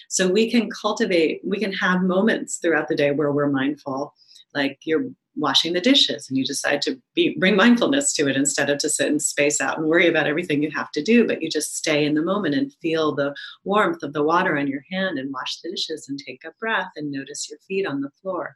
So 0.08 0.28
we 0.28 0.50
can 0.50 0.68
cultivate 0.70 1.40
we 1.44 1.58
can 1.58 1.72
have 1.72 2.02
moments 2.02 2.58
throughout 2.58 2.88
the 2.88 2.96
day 2.96 3.10
where 3.10 3.32
we're 3.32 3.50
mindful 3.50 4.14
like 4.54 4.78
you're 4.84 5.06
washing 5.34 5.72
the 5.72 5.80
dishes 5.80 6.28
and 6.28 6.36
you 6.36 6.44
decide 6.44 6.82
to 6.82 7.00
be, 7.14 7.34
bring 7.38 7.56
mindfulness 7.56 8.12
to 8.12 8.28
it 8.28 8.36
instead 8.36 8.68
of 8.68 8.78
to 8.78 8.90
sit 8.90 9.08
and 9.08 9.22
space 9.22 9.62
out 9.62 9.78
and 9.78 9.86
worry 9.86 10.06
about 10.06 10.26
everything 10.26 10.62
you 10.62 10.70
have 10.70 10.90
to 10.90 11.02
do 11.02 11.26
but 11.26 11.40
you 11.40 11.48
just 11.48 11.74
stay 11.74 12.04
in 12.04 12.14
the 12.14 12.22
moment 12.22 12.54
and 12.54 12.74
feel 12.82 13.14
the 13.14 13.34
warmth 13.64 14.02
of 14.02 14.12
the 14.12 14.22
water 14.22 14.58
on 14.58 14.68
your 14.68 14.84
hand 14.90 15.18
and 15.18 15.32
wash 15.32 15.60
the 15.60 15.70
dishes 15.70 16.06
and 16.08 16.18
take 16.18 16.42
a 16.44 16.52
breath 16.60 16.90
and 16.96 17.10
notice 17.10 17.48
your 17.48 17.58
feet 17.66 17.86
on 17.86 18.02
the 18.02 18.10
floor 18.20 18.54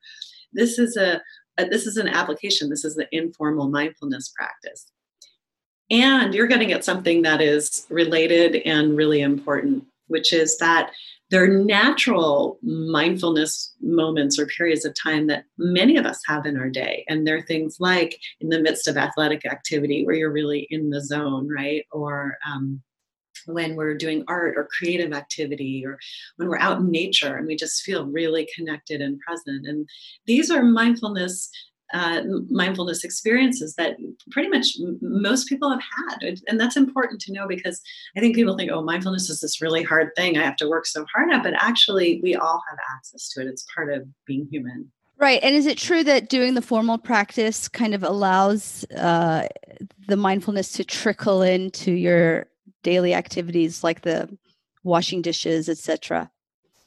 this 0.57 0.79
is 0.79 0.97
a, 0.97 1.21
a 1.59 1.67
this 1.69 1.87
is 1.87 1.97
an 1.97 2.09
application 2.09 2.69
this 2.69 2.85
is 2.85 2.95
the 2.95 3.09
informal 3.13 3.69
mindfulness 3.69 4.33
practice 4.37 4.91
and 5.91 6.35
you're 6.35 6.49
getting 6.49 6.73
at 6.73 6.85
something 6.85 7.23
that 7.23 7.41
is 7.41 7.87
related 7.91 8.57
and 8.65 8.97
really 8.97 9.21
important 9.21 9.85
which 10.09 10.33
is 10.33 10.57
that 10.59 10.91
there 11.31 11.43
are 11.43 11.65
natural 11.65 12.59
mindfulness 12.63 13.75
moments 13.81 14.39
or 14.39 14.47
periods 14.47 14.85
of 14.85 14.95
time 14.95 15.27
that 15.27 15.45
many 15.59 15.97
of 15.97 16.07
us 16.07 16.21
have 16.27 16.47
in 16.47 16.57
our 16.57 16.69
day. 16.69 17.05
And 17.09 17.27
they're 17.27 17.43
things 17.43 17.79
like 17.81 18.21
in 18.41 18.49
the 18.49 18.61
midst 18.61 18.87
of 18.87 18.97
athletic 18.97 19.45
activity 19.45 20.07
where 20.07 20.15
you're 20.15 20.31
really 20.31 20.69
in 20.71 20.91
the 20.91 21.03
zone, 21.03 21.49
right? 21.53 21.85
Or 21.91 22.39
um, 22.49 22.81
when 23.47 23.77
we're 23.77 23.97
doing 23.97 24.25
art 24.29 24.57
or 24.57 24.69
creative 24.77 25.13
activity 25.13 25.85
or 25.85 25.99
when 26.37 26.49
we're 26.49 26.59
out 26.59 26.79
in 26.79 26.91
nature 26.91 27.37
and 27.37 27.47
we 27.47 27.57
just 27.57 27.83
feel 27.83 28.07
really 28.07 28.49
connected 28.55 29.01
and 29.01 29.21
present. 29.21 29.67
And 29.67 29.89
these 30.27 30.51
are 30.51 30.63
mindfulness 30.63 31.51
uh, 31.93 32.23
mindfulness 32.51 33.05
experiences 33.05 33.75
that 33.77 33.97
pretty 34.31 34.49
much 34.49 34.77
most 35.01 35.49
people 35.49 35.71
have 35.71 35.83
had. 36.11 36.41
And 36.49 36.59
that's 36.59 36.77
important 36.77 37.21
to 37.23 37.33
know 37.33 37.47
because 37.47 37.81
I 38.17 38.21
think 38.21 38.35
people 38.35 38.57
think, 38.57 38.71
oh, 38.73 38.83
mindfulness 38.83 39.31
is 39.31 39.41
this 39.41 39.63
really 39.63 39.83
hard 39.83 40.11
thing 40.17 40.37
I 40.37 40.43
have 40.43 40.57
to 40.57 40.69
work 40.69 40.87
so 40.87 41.07
hard 41.15 41.33
at. 41.33 41.43
But 41.43 41.55
actually, 41.55 42.21
we 42.23 42.35
all 42.35 42.61
have 42.69 42.79
access 42.93 43.29
to 43.31 43.43
it. 43.43 43.47
It's 43.47 43.65
part 43.75 43.93
of 43.93 44.07
being 44.27 44.49
human. 44.51 44.91
Right. 45.19 45.41
And 45.43 45.55
is 45.55 45.67
it 45.67 45.79
true 45.79 46.05
that 46.05 46.29
doing 46.29 46.55
the 46.55 46.63
formal 46.63 46.99
practice 46.99 47.69
kind 47.69 47.95
of 47.95 48.03
allows 48.03 48.85
uh, 48.97 49.49
the 50.09 50.17
mindfulness 50.17 50.73
to 50.73 50.85
trickle 50.85 51.41
into 51.41 51.93
your 51.93 52.49
daily 52.83 53.15
activities 53.15 53.83
like 53.85 54.03
the 54.03 54.37
washing 54.83 55.23
dishes, 55.23 55.69
etc.? 55.69 56.31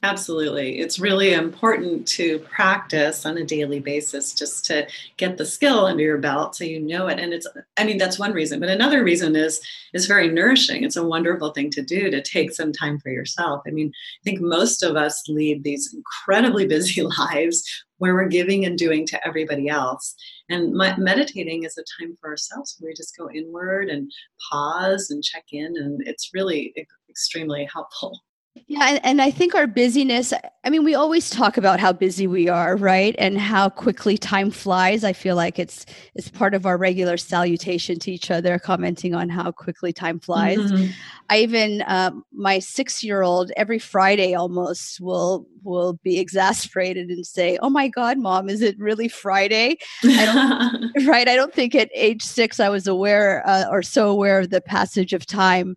Absolutely. 0.02 0.78
It's 0.78 0.98
really 0.98 1.34
important 1.34 2.08
to 2.08 2.38
practice 2.38 3.26
on 3.26 3.36
a 3.36 3.44
daily 3.44 3.80
basis 3.80 4.32
just 4.32 4.64
to 4.64 4.86
get 5.18 5.36
the 5.36 5.44
skill 5.44 5.84
under 5.84 6.02
your 6.02 6.16
belt 6.16 6.56
so 6.56 6.64
you 6.64 6.80
know 6.80 7.06
it. 7.08 7.18
And 7.18 7.34
it's 7.34 7.46
I 7.76 7.84
mean 7.84 7.98
that's 7.98 8.18
one 8.18 8.32
reason, 8.32 8.60
but 8.60 8.70
another 8.70 9.04
reason 9.04 9.36
is 9.36 9.60
is 9.92 10.06
very 10.06 10.28
nourishing. 10.28 10.84
It's 10.84 10.96
a 10.96 11.06
wonderful 11.06 11.50
thing 11.52 11.68
to 11.72 11.82
do 11.82 12.10
to 12.10 12.22
take 12.22 12.52
some 12.52 12.72
time 12.72 12.98
for 12.98 13.10
yourself. 13.10 13.60
I 13.66 13.72
mean, 13.72 13.88
I 13.88 14.22
think 14.24 14.40
most 14.40 14.82
of 14.82 14.96
us 14.96 15.22
lead 15.28 15.64
these 15.64 15.92
incredibly 15.92 16.66
busy 16.74 17.02
lives 17.02 17.62
where 17.98 18.14
we're 18.14 18.28
giving 18.28 18.64
and 18.64 18.78
doing 18.78 19.06
to 19.08 19.26
everybody 19.26 19.68
else. 19.68 20.14
And 20.48 20.72
meditating 20.96 21.64
is 21.64 21.76
a 21.76 21.84
time 22.00 22.16
for 22.18 22.30
ourselves 22.30 22.74
where 22.78 22.88
we 22.88 22.94
just 22.94 23.18
go 23.18 23.30
inward 23.30 23.90
and 23.90 24.10
pause 24.50 25.10
and 25.10 25.22
check 25.22 25.44
in 25.52 25.76
and 25.76 26.00
it's 26.08 26.30
really 26.32 26.72
extremely 27.10 27.68
helpful. 27.70 28.22
Yeah, 28.66 28.86
and, 28.88 29.00
and 29.04 29.22
I 29.22 29.30
think 29.30 29.54
our 29.54 29.66
busyness, 29.66 30.32
I 30.64 30.70
mean, 30.70 30.84
we 30.84 30.94
always 30.94 31.30
talk 31.30 31.56
about 31.56 31.80
how 31.80 31.92
busy 31.92 32.26
we 32.26 32.48
are, 32.48 32.76
right? 32.76 33.14
And 33.18 33.38
how 33.38 33.68
quickly 33.68 34.16
time 34.16 34.50
flies. 34.50 35.04
I 35.04 35.12
feel 35.12 35.36
like 35.36 35.58
it's 35.58 35.86
it's 36.14 36.28
part 36.28 36.54
of 36.54 36.66
our 36.66 36.76
regular 36.76 37.16
salutation 37.16 37.98
to 38.00 38.12
each 38.12 38.30
other, 38.30 38.58
commenting 38.58 39.14
on 39.14 39.28
how 39.28 39.52
quickly 39.52 39.92
time 39.92 40.20
flies. 40.20 40.58
Mm-hmm. 40.58 40.92
I 41.30 41.38
even 41.38 41.82
uh, 41.82 42.10
my 42.32 42.58
six 42.58 43.02
year 43.04 43.22
old 43.22 43.52
every 43.56 43.78
Friday 43.78 44.34
almost 44.34 45.00
will 45.00 45.46
will 45.62 45.94
be 46.02 46.18
exasperated 46.18 47.08
and 47.08 47.26
say, 47.26 47.58
"Oh 47.62 47.70
my 47.70 47.88
God, 47.88 48.18
mom, 48.18 48.48
is 48.48 48.62
it 48.62 48.78
really 48.78 49.08
Friday?" 49.08 49.76
I 50.04 50.26
don't, 50.26 50.92
right? 51.06 51.28
I 51.28 51.36
don't 51.36 51.54
think 51.54 51.74
at 51.74 51.90
age 51.94 52.22
six 52.22 52.60
I 52.60 52.68
was 52.68 52.86
aware 52.86 53.42
uh, 53.46 53.64
or 53.70 53.82
so 53.82 54.08
aware 54.08 54.40
of 54.40 54.50
the 54.50 54.60
passage 54.60 55.12
of 55.12 55.26
time. 55.26 55.76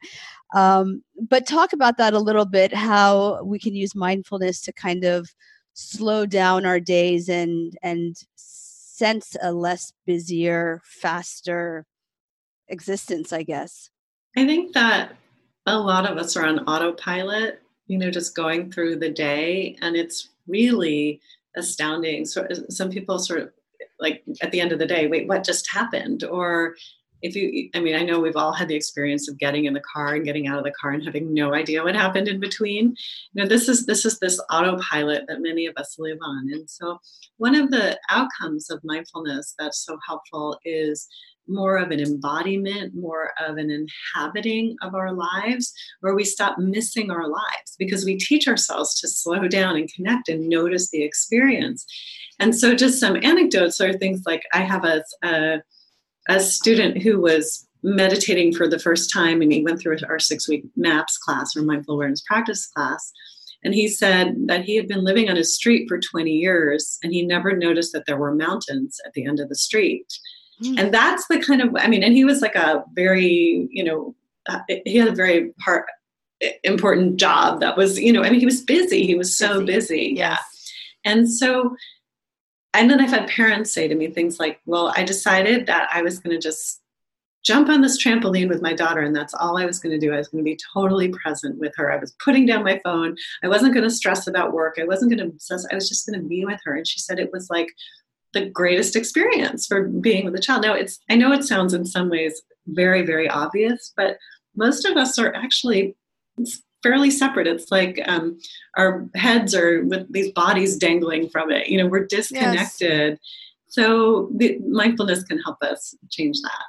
Um, 0.53 1.03
but 1.29 1.47
talk 1.47 1.73
about 1.73 1.97
that 1.97 2.13
a 2.13 2.19
little 2.19 2.45
bit 2.45 2.73
how 2.73 3.43
we 3.43 3.59
can 3.59 3.75
use 3.75 3.95
mindfulness 3.95 4.61
to 4.61 4.73
kind 4.73 5.03
of 5.03 5.27
slow 5.73 6.25
down 6.25 6.65
our 6.65 6.79
days 6.79 7.27
and 7.27 7.75
and 7.81 8.15
sense 8.35 9.35
a 9.41 9.51
less 9.51 9.91
busier 10.05 10.81
faster 10.85 11.85
existence 12.67 13.33
i 13.33 13.41
guess. 13.41 13.89
I 14.37 14.45
think 14.45 14.73
that 14.73 15.15
a 15.65 15.77
lot 15.77 16.09
of 16.09 16.17
us 16.17 16.37
are 16.37 16.45
on 16.45 16.59
autopilot 16.59 17.61
you 17.87 17.97
know 17.97 18.11
just 18.11 18.35
going 18.35 18.71
through 18.71 18.97
the 18.97 19.09
day 19.09 19.75
and 19.81 19.95
it's 19.95 20.29
really 20.47 21.19
astounding. 21.55 22.25
So 22.25 22.47
some 22.69 22.89
people 22.89 23.19
sort 23.19 23.41
of 23.41 23.49
like 23.99 24.23
at 24.41 24.51
the 24.51 24.59
end 24.59 24.71
of 24.71 24.79
the 24.79 24.85
day 24.85 25.07
wait 25.07 25.27
what 25.27 25.43
just 25.43 25.71
happened? 25.71 26.23
Or 26.23 26.75
if 27.23 27.35
you 27.35 27.69
i 27.73 27.79
mean 27.79 27.95
i 27.95 28.03
know 28.03 28.19
we've 28.19 28.35
all 28.35 28.53
had 28.53 28.67
the 28.67 28.75
experience 28.75 29.27
of 29.27 29.39
getting 29.39 29.65
in 29.65 29.73
the 29.73 29.81
car 29.81 30.13
and 30.13 30.25
getting 30.25 30.47
out 30.47 30.57
of 30.57 30.63
the 30.63 30.71
car 30.71 30.91
and 30.91 31.03
having 31.03 31.33
no 31.33 31.53
idea 31.53 31.83
what 31.83 31.95
happened 31.95 32.27
in 32.27 32.39
between 32.39 32.89
you 33.33 33.43
know 33.43 33.47
this 33.47 33.67
is 33.67 33.85
this 33.85 34.05
is 34.05 34.19
this 34.19 34.39
autopilot 34.51 35.23
that 35.27 35.41
many 35.41 35.65
of 35.65 35.75
us 35.77 35.95
live 35.97 36.17
on 36.21 36.49
and 36.51 36.69
so 36.69 36.99
one 37.37 37.55
of 37.55 37.71
the 37.71 37.97
outcomes 38.09 38.69
of 38.69 38.79
mindfulness 38.83 39.55
that's 39.57 39.83
so 39.83 39.97
helpful 40.05 40.59
is 40.65 41.07
more 41.47 41.77
of 41.77 41.91
an 41.91 41.99
embodiment, 41.99 42.93
more 42.95 43.31
of 43.39 43.57
an 43.57 43.69
inhabiting 43.69 44.75
of 44.81 44.95
our 44.95 45.11
lives, 45.11 45.73
where 46.01 46.15
we 46.15 46.23
stop 46.23 46.57
missing 46.57 47.11
our 47.11 47.27
lives 47.27 47.75
because 47.77 48.05
we 48.05 48.17
teach 48.17 48.47
ourselves 48.47 48.99
to 48.99 49.07
slow 49.07 49.47
down 49.47 49.75
and 49.75 49.91
connect 49.93 50.29
and 50.29 50.47
notice 50.47 50.89
the 50.89 51.03
experience. 51.03 51.85
And 52.39 52.55
so, 52.55 52.75
just 52.75 52.99
some 52.99 53.17
anecdotes 53.17 53.79
are 53.81 53.93
things 53.93 54.23
like 54.25 54.43
I 54.53 54.61
have 54.61 54.85
a, 54.85 55.03
a, 55.23 55.61
a 56.29 56.39
student 56.39 57.01
who 57.01 57.19
was 57.19 57.67
meditating 57.83 58.53
for 58.53 58.67
the 58.67 58.79
first 58.79 59.11
time 59.11 59.41
and 59.41 59.51
he 59.51 59.63
went 59.63 59.79
through 59.79 59.97
our 60.07 60.19
six 60.19 60.47
week 60.47 60.63
MAPS 60.75 61.17
class 61.17 61.55
or 61.55 61.63
mindful 61.63 61.95
awareness 61.95 62.21
practice 62.21 62.67
class. 62.67 63.11
And 63.63 63.73
he 63.73 63.87
said 63.87 64.35
that 64.47 64.63
he 64.63 64.75
had 64.75 64.87
been 64.87 65.03
living 65.03 65.29
on 65.29 65.37
a 65.37 65.43
street 65.43 65.87
for 65.87 65.99
20 65.99 66.31
years 66.31 66.97
and 67.03 67.13
he 67.13 67.25
never 67.25 67.55
noticed 67.55 67.93
that 67.93 68.05
there 68.05 68.17
were 68.17 68.33
mountains 68.33 68.99
at 69.05 69.13
the 69.13 69.25
end 69.25 69.39
of 69.39 69.49
the 69.49 69.55
street. 69.55 70.05
Mm. 70.61 70.79
And 70.79 70.93
that's 70.93 71.27
the 71.27 71.39
kind 71.39 71.61
of, 71.61 71.75
I 71.77 71.87
mean, 71.87 72.03
and 72.03 72.13
he 72.13 72.25
was 72.25 72.41
like 72.41 72.55
a 72.55 72.83
very, 72.93 73.67
you 73.69 73.83
know, 73.83 74.15
uh, 74.47 74.59
he 74.85 74.97
had 74.97 75.07
a 75.07 75.15
very 75.15 75.51
part, 75.63 75.85
important 76.63 77.17
job 77.17 77.61
that 77.61 77.77
was, 77.77 77.99
you 77.99 78.11
know, 78.11 78.23
I 78.23 78.29
mean, 78.29 78.39
he 78.39 78.45
was 78.45 78.61
busy. 78.61 79.05
He 79.05 79.15
was 79.15 79.37
so 79.37 79.63
busy. 79.63 80.09
busy. 80.09 80.13
Yeah. 80.17 80.37
And 81.05 81.29
so, 81.29 81.75
and 82.73 82.89
then 82.89 82.99
I've 82.99 83.11
had 83.11 83.29
parents 83.29 83.71
say 83.71 83.87
to 83.87 83.95
me 83.95 84.07
things 84.07 84.39
like, 84.39 84.59
well, 84.65 84.93
I 84.95 85.03
decided 85.03 85.67
that 85.67 85.89
I 85.91 86.01
was 86.01 86.19
going 86.19 86.35
to 86.35 86.41
just 86.41 86.81
jump 87.43 87.69
on 87.69 87.81
this 87.81 88.01
trampoline 88.01 88.47
with 88.47 88.61
my 88.61 88.73
daughter 88.73 89.01
and 89.01 89.13
that's 89.13 89.33
all 89.33 89.57
i 89.57 89.65
was 89.65 89.77
going 89.77 89.91
to 89.91 89.99
do. 89.99 90.13
I 90.13 90.17
was 90.17 90.29
going 90.29 90.43
to 90.43 90.49
be 90.49 90.57
totally 90.73 91.09
present 91.09 91.59
with 91.59 91.73
her. 91.75 91.91
I 91.91 91.97
was 91.97 92.15
putting 92.23 92.45
down 92.45 92.63
my 92.63 92.79
phone. 92.83 93.17
I 93.43 93.49
wasn't 93.49 93.73
going 93.73 93.83
to 93.83 93.89
stress 93.89 94.27
about 94.27 94.53
work. 94.53 94.77
I 94.79 94.85
wasn't 94.85 95.11
going 95.11 95.19
to 95.19 95.33
obsess. 95.33 95.67
I 95.69 95.75
was 95.75 95.89
just 95.89 96.07
going 96.07 96.19
to 96.19 96.25
be 96.25 96.45
with 96.45 96.61
her. 96.63 96.75
And 96.75 96.87
she 96.87 96.99
said 96.99 97.19
it 97.19 97.33
was 97.33 97.49
like 97.49 97.67
the 98.33 98.49
greatest 98.49 98.95
experience 98.95 99.67
for 99.67 99.83
being 99.83 100.25
with 100.25 100.35
a 100.35 100.41
child. 100.41 100.63
Now 100.63 100.73
it's 100.73 100.99
i 101.09 101.15
know 101.15 101.31
it 101.31 101.43
sounds 101.43 101.73
in 101.73 101.85
some 101.85 102.09
ways 102.09 102.41
very 102.67 103.05
very 103.05 103.29
obvious 103.29 103.93
but 103.95 104.17
most 104.55 104.85
of 104.85 104.95
us 104.95 105.19
are 105.19 105.33
actually 105.35 105.95
fairly 106.83 107.09
separate. 107.09 107.47
It's 107.47 107.71
like 107.71 107.99
um, 108.05 108.37
our 108.77 109.07
heads 109.15 109.55
are 109.55 109.83
with 109.85 110.11
these 110.11 110.31
bodies 110.31 110.77
dangling 110.77 111.29
from 111.29 111.49
it. 111.49 111.69
You 111.69 111.77
know 111.79 111.87
we're 111.87 112.05
disconnected. 112.05 113.11
Yes. 113.11 113.19
so 113.67 114.29
the 114.35 114.59
mindfulness 114.67 115.23
can 115.23 115.39
help 115.39 115.63
us 115.63 115.95
change 116.11 116.39
that. 116.41 116.63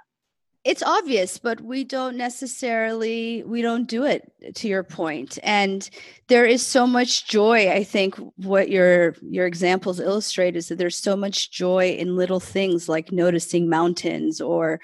It's 0.64 0.82
obvious 0.82 1.36
but 1.36 1.60
we 1.60 1.84
don't 1.84 2.16
necessarily 2.16 3.42
we 3.42 3.60
don't 3.60 3.86
do 3.86 4.04
it 4.04 4.32
to 4.54 4.68
your 4.68 4.82
point. 4.82 5.38
And 5.42 5.88
there 6.28 6.46
is 6.46 6.66
so 6.66 6.86
much 6.86 7.28
joy 7.28 7.70
i 7.70 7.84
think 7.84 8.14
what 8.36 8.70
your 8.70 9.14
your 9.20 9.46
examples 9.46 10.00
illustrate 10.00 10.56
is 10.56 10.68
that 10.68 10.76
there's 10.76 10.96
so 10.96 11.14
much 11.16 11.50
joy 11.50 11.90
in 11.90 12.16
little 12.16 12.40
things 12.40 12.88
like 12.88 13.12
noticing 13.12 13.68
mountains 13.68 14.40
or 14.40 14.80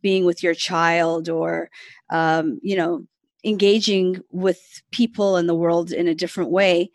being 0.00 0.24
with 0.24 0.42
your 0.42 0.54
child 0.54 1.28
or 1.28 1.68
um, 2.08 2.58
you 2.62 2.76
know 2.76 3.06
engaging 3.44 4.20
with 4.30 4.82
people 4.90 5.36
in 5.36 5.46
the 5.46 5.54
world 5.54 5.92
in 5.92 6.06
a 6.08 6.14
different 6.14 6.50
way 6.50 6.90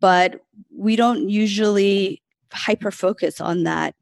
but 0.00 0.40
we 0.76 0.96
don't 0.96 1.28
usually 1.30 2.20
hyper 2.52 2.90
focus 2.90 3.40
on 3.40 3.64
that 3.64 3.94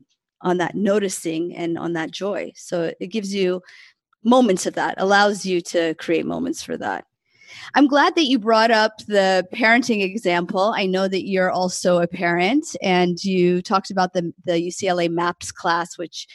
on 0.43 0.59
that 0.59 0.75
noticing 0.75 1.55
and 1.55 1.79
on 1.79 1.93
that 1.93 2.11
joy. 2.11 2.53
So 2.57 2.93
it 3.01 3.07
gives 3.07 3.33
you 3.33 3.63
moments 4.25 4.67
of 4.67 4.75
that, 4.75 4.97
allows 4.99 5.47
you 5.47 5.61
to 5.61 5.95
create 5.95 6.27
moments 6.27 6.63
for 6.63 6.77
that. 6.77 7.05
I'm 7.75 7.87
glad 7.87 8.15
that 8.17 8.25
you 8.25 8.39
brought 8.39 8.71
up 8.71 8.99
the 9.07 9.47
parenting 9.55 10.03
example. 10.03 10.73
I 10.75 10.87
know 10.87 11.07
that 11.07 11.29
you're 11.29 11.51
also 11.51 12.01
a 12.01 12.09
parent 12.09 12.75
and 12.83 13.23
you 13.23 13.63
talked 13.63 13.91
about 13.91 14.15
the, 14.15 14.33
the 14.45 14.55
UCLA 14.55 15.09
MAPS 15.09 15.53
class, 15.53 15.99
which 15.99 16.27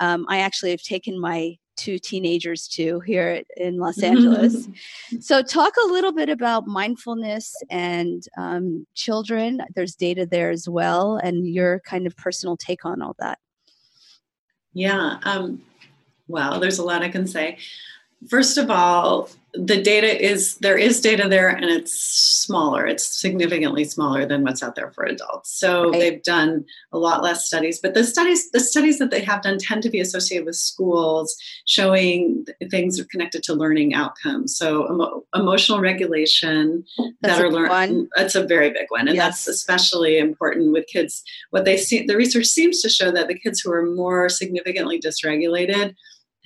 um, 0.00 0.26
I 0.28 0.40
actually 0.40 0.72
have 0.72 0.82
taken 0.82 1.18
my 1.18 1.56
two 1.76 1.98
teenagers 1.98 2.68
too 2.68 3.00
here 3.00 3.42
in 3.56 3.78
Los 3.78 4.02
Angeles. 4.02 4.68
so, 5.20 5.42
talk 5.42 5.74
a 5.76 5.92
little 5.92 6.12
bit 6.12 6.28
about 6.28 6.66
mindfulness 6.66 7.54
and 7.70 8.24
um, 8.36 8.86
children. 8.94 9.60
There's 9.74 9.94
data 9.94 10.26
there 10.26 10.50
as 10.50 10.68
well, 10.68 11.16
and 11.16 11.46
your 11.46 11.80
kind 11.80 12.06
of 12.06 12.16
personal 12.16 12.56
take 12.56 12.84
on 12.84 13.02
all 13.02 13.16
that. 13.18 13.38
Yeah. 14.72 15.18
Um, 15.22 15.62
well, 16.28 16.58
there's 16.58 16.78
a 16.78 16.84
lot 16.84 17.02
I 17.02 17.08
can 17.08 17.26
say. 17.26 17.58
First 18.28 18.58
of 18.58 18.70
all, 18.70 19.28
the 19.54 19.80
data 19.80 20.24
is 20.24 20.56
there 20.56 20.76
is 20.76 21.00
data 21.00 21.28
there 21.28 21.48
and 21.48 21.66
it's 21.66 21.92
smaller. 21.92 22.86
It's 22.86 23.06
significantly 23.06 23.84
smaller 23.84 24.26
than 24.26 24.42
what's 24.42 24.62
out 24.62 24.74
there 24.74 24.90
for 24.90 25.04
adults. 25.04 25.52
So 25.58 25.90
right. 25.90 26.00
they've 26.00 26.22
done 26.22 26.64
a 26.92 26.98
lot 26.98 27.22
less 27.22 27.46
studies 27.46 27.78
but 27.78 27.94
the 27.94 28.04
studies 28.04 28.50
the 28.50 28.60
studies 28.60 28.98
that 28.98 29.10
they 29.10 29.20
have 29.20 29.42
done 29.42 29.58
tend 29.58 29.82
to 29.84 29.90
be 29.90 30.00
associated 30.00 30.46
with 30.46 30.56
schools 30.56 31.36
showing 31.66 32.44
things 32.70 32.98
are 32.98 33.04
connected 33.04 33.42
to 33.44 33.54
learning 33.54 33.94
outcomes. 33.94 34.56
So 34.56 34.86
emo- 34.92 35.24
emotional 35.34 35.80
regulation 35.80 36.84
that's 37.20 37.38
that 37.38 37.44
are 37.44 37.50
learned 37.50 38.08
that's 38.16 38.34
a 38.34 38.44
very 38.44 38.70
big 38.70 38.86
one. 38.88 39.06
And 39.06 39.16
yes. 39.16 39.44
that's 39.44 39.48
especially 39.48 40.18
important 40.18 40.72
with 40.72 40.86
kids. 40.88 41.22
What 41.50 41.64
they 41.64 41.76
see 41.76 42.04
the 42.04 42.16
research 42.16 42.46
seems 42.46 42.82
to 42.82 42.88
show 42.88 43.12
that 43.12 43.28
the 43.28 43.38
kids 43.38 43.60
who 43.60 43.72
are 43.72 43.86
more 43.86 44.28
significantly 44.28 45.00
dysregulated 45.00 45.94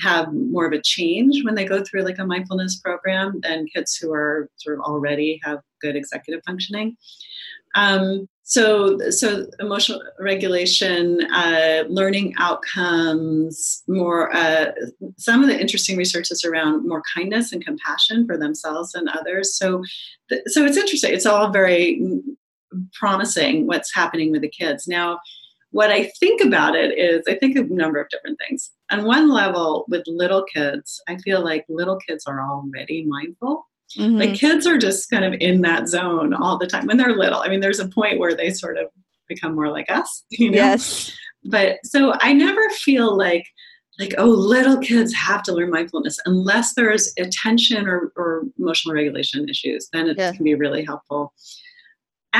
have 0.00 0.32
more 0.32 0.66
of 0.66 0.72
a 0.72 0.80
change 0.80 1.44
when 1.44 1.54
they 1.54 1.64
go 1.64 1.82
through 1.82 2.02
like 2.02 2.18
a 2.18 2.26
mindfulness 2.26 2.76
program 2.76 3.40
than 3.42 3.66
kids 3.66 3.96
who 3.96 4.12
are 4.12 4.48
sort 4.56 4.78
of 4.78 4.84
already 4.84 5.40
have 5.42 5.60
good 5.80 5.96
executive 5.96 6.42
functioning. 6.44 6.96
Um, 7.74 8.28
so, 8.42 8.98
so 9.10 9.46
emotional 9.60 10.02
regulation, 10.18 11.20
uh, 11.32 11.84
learning 11.88 12.34
outcomes, 12.38 13.82
more. 13.86 14.34
Uh, 14.34 14.72
some 15.18 15.42
of 15.42 15.50
the 15.50 15.60
interesting 15.60 15.98
research 15.98 16.30
is 16.30 16.44
around 16.44 16.88
more 16.88 17.02
kindness 17.14 17.52
and 17.52 17.62
compassion 17.62 18.26
for 18.26 18.38
themselves 18.38 18.94
and 18.94 19.08
others. 19.10 19.54
So, 19.54 19.82
th- 20.30 20.42
so 20.46 20.64
it's 20.64 20.78
interesting. 20.78 21.12
It's 21.12 21.26
all 21.26 21.50
very 21.50 22.00
promising 22.94 23.66
what's 23.66 23.94
happening 23.94 24.32
with 24.32 24.40
the 24.40 24.48
kids 24.48 24.88
now 24.88 25.18
what 25.70 25.90
I 25.90 26.10
think 26.18 26.42
about 26.42 26.74
it 26.74 26.98
is 26.98 27.22
I 27.28 27.34
think 27.34 27.56
of 27.56 27.70
a 27.70 27.74
number 27.74 28.00
of 28.00 28.08
different 28.08 28.38
things. 28.38 28.70
On 28.90 29.04
one 29.04 29.30
level, 29.30 29.84
with 29.88 30.02
little 30.06 30.44
kids, 30.44 31.00
I 31.08 31.16
feel 31.18 31.42
like 31.44 31.64
little 31.68 31.98
kids 32.08 32.24
are 32.26 32.40
already 32.40 33.04
mindful. 33.06 33.66
Mm-hmm. 33.98 34.16
Like 34.16 34.34
kids 34.34 34.66
are 34.66 34.78
just 34.78 35.10
kind 35.10 35.24
of 35.24 35.34
in 35.40 35.62
that 35.62 35.88
zone 35.88 36.34
all 36.34 36.58
the 36.58 36.66
time 36.66 36.86
when 36.86 36.96
they're 36.96 37.16
little. 37.16 37.40
I 37.40 37.48
mean, 37.48 37.60
there's 37.60 37.80
a 37.80 37.88
point 37.88 38.18
where 38.18 38.34
they 38.34 38.50
sort 38.50 38.78
of 38.78 38.86
become 39.28 39.54
more 39.54 39.70
like 39.70 39.90
us, 39.90 40.24
you 40.30 40.50
know? 40.50 40.56
Yes. 40.56 41.12
But 41.44 41.78
so 41.84 42.14
I 42.20 42.32
never 42.32 42.68
feel 42.70 43.16
like 43.16 43.46
like 43.98 44.14
oh 44.16 44.26
little 44.26 44.78
kids 44.78 45.12
have 45.12 45.42
to 45.42 45.52
learn 45.52 45.70
mindfulness 45.70 46.18
unless 46.24 46.74
there's 46.74 47.12
attention 47.18 47.88
or, 47.88 48.12
or 48.16 48.44
emotional 48.58 48.94
regulation 48.94 49.48
issues 49.48 49.88
then 49.92 50.08
it 50.08 50.16
yeah. 50.16 50.32
can 50.32 50.44
be 50.44 50.54
really 50.54 50.84
helpful 50.84 51.32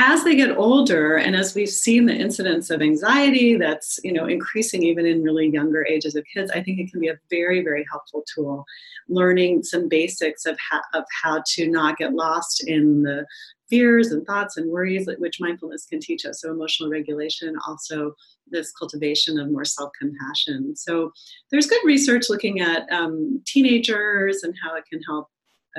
as 0.01 0.23
they 0.23 0.35
get 0.35 0.57
older 0.57 1.17
and 1.17 1.35
as 1.35 1.53
we've 1.53 1.69
seen 1.69 2.05
the 2.05 2.15
incidence 2.15 2.69
of 2.69 2.81
anxiety 2.81 3.57
that's 3.57 3.99
you 4.03 4.13
know 4.13 4.25
increasing 4.25 4.81
even 4.81 5.05
in 5.05 5.21
really 5.21 5.47
younger 5.49 5.85
ages 5.85 6.15
of 6.15 6.23
kids 6.33 6.49
i 6.51 6.63
think 6.63 6.79
it 6.79 6.89
can 6.89 7.01
be 7.01 7.09
a 7.09 7.19
very 7.29 7.61
very 7.61 7.85
helpful 7.91 8.23
tool. 8.33 8.65
Learning 9.07 9.63
some 9.63 9.89
basics 9.89 10.45
of 10.45 10.57
how, 10.69 10.81
of 10.93 11.03
how 11.23 11.43
to 11.53 11.67
not 11.67 11.97
get 11.97 12.13
lost 12.13 12.63
in 12.67 13.03
the 13.03 13.25
fears 13.69 14.11
and 14.11 14.25
thoughts 14.25 14.57
and 14.57 14.69
worries 14.69 15.07
which 15.19 15.39
mindfulness 15.39 15.85
can 15.85 15.99
teach 15.99 16.25
us. 16.25 16.41
So 16.41 16.51
emotional 16.51 16.89
regulation 16.89 17.55
also 17.67 18.13
this 18.47 18.71
cultivation 18.71 19.39
of 19.39 19.51
more 19.51 19.65
self-compassion. 19.65 20.75
So 20.75 21.11
there's 21.51 21.67
good 21.67 21.81
research 21.85 22.25
looking 22.29 22.61
at 22.61 22.91
um, 22.91 23.41
teenagers 23.45 24.41
and 24.43 24.55
how 24.63 24.75
it 24.75 24.85
can 24.91 25.01
help 25.03 25.27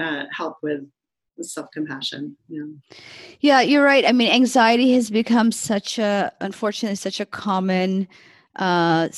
uh, 0.00 0.24
help 0.30 0.56
with 0.62 0.83
self 1.44 1.70
compassion. 1.72 2.37
Yeah. 2.48 2.64
Yeah, 3.40 3.61
you're 3.61 3.85
right. 3.85 4.05
I 4.07 4.12
mean, 4.12 4.31
anxiety 4.31 4.92
has 4.94 5.11
become 5.11 5.53
such 5.53 5.98
a, 5.98 6.33
unfortunately, 6.40 6.96
such 6.96 7.20
a 7.20 7.26
common 7.26 8.09
uh, 8.57 9.09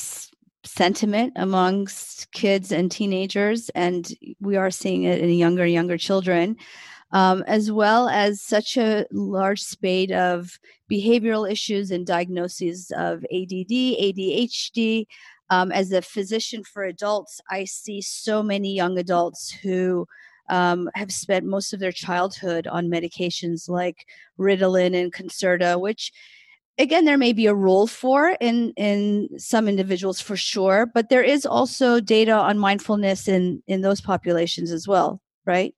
sentiment 0.63 1.33
amongst 1.35 2.31
kids 2.31 2.71
and 2.71 2.91
teenagers, 2.91 3.69
and 3.69 4.13
we 4.39 4.55
are 4.55 4.71
seeing 4.71 5.03
it 5.03 5.19
in 5.19 5.29
younger, 5.31 5.65
younger 5.65 5.97
children. 5.97 6.57
Um, 7.11 7.43
as 7.45 7.71
well 7.71 8.09
as 8.09 8.41
such 8.41 8.75
a 8.75 9.05
large 9.11 9.61
spate 9.61 10.11
of 10.11 10.57
behavioral 10.89 11.49
issues 11.49 11.91
and 11.91 12.07
diagnoses 12.07 12.91
of 12.97 13.23
ADD, 13.25 13.69
ADHD. 13.69 15.05
Um, 15.51 15.71
as 15.71 15.91
a 15.91 16.01
physician 16.01 16.63
for 16.63 16.83
adults, 16.83 17.39
I 17.51 17.65
see 17.65 18.01
so 18.01 18.41
many 18.41 18.73
young 18.73 18.97
adults 18.97 19.51
who 19.51 20.07
um, 20.49 20.89
have 20.95 21.11
spent 21.11 21.45
most 21.45 21.73
of 21.73 21.79
their 21.79 21.91
childhood 21.91 22.67
on 22.67 22.89
medications 22.89 23.69
like 23.69 24.05
Ritalin 24.39 24.99
and 24.99 25.13
Concerta, 25.13 25.79
which 25.79 26.11
again 26.77 27.05
there 27.05 27.17
may 27.17 27.33
be 27.33 27.45
a 27.45 27.53
role 27.53 27.87
for 27.87 28.35
in 28.41 28.73
in 28.77 29.29
some 29.37 29.67
individuals 29.67 30.19
for 30.19 30.35
sure, 30.35 30.85
but 30.85 31.09
there 31.09 31.23
is 31.23 31.45
also 31.45 31.99
data 31.99 32.33
on 32.33 32.57
mindfulness 32.57 33.27
in 33.27 33.63
in 33.67 33.81
those 33.81 34.01
populations 34.01 34.71
as 34.71 34.87
well, 34.87 35.21
right? 35.45 35.73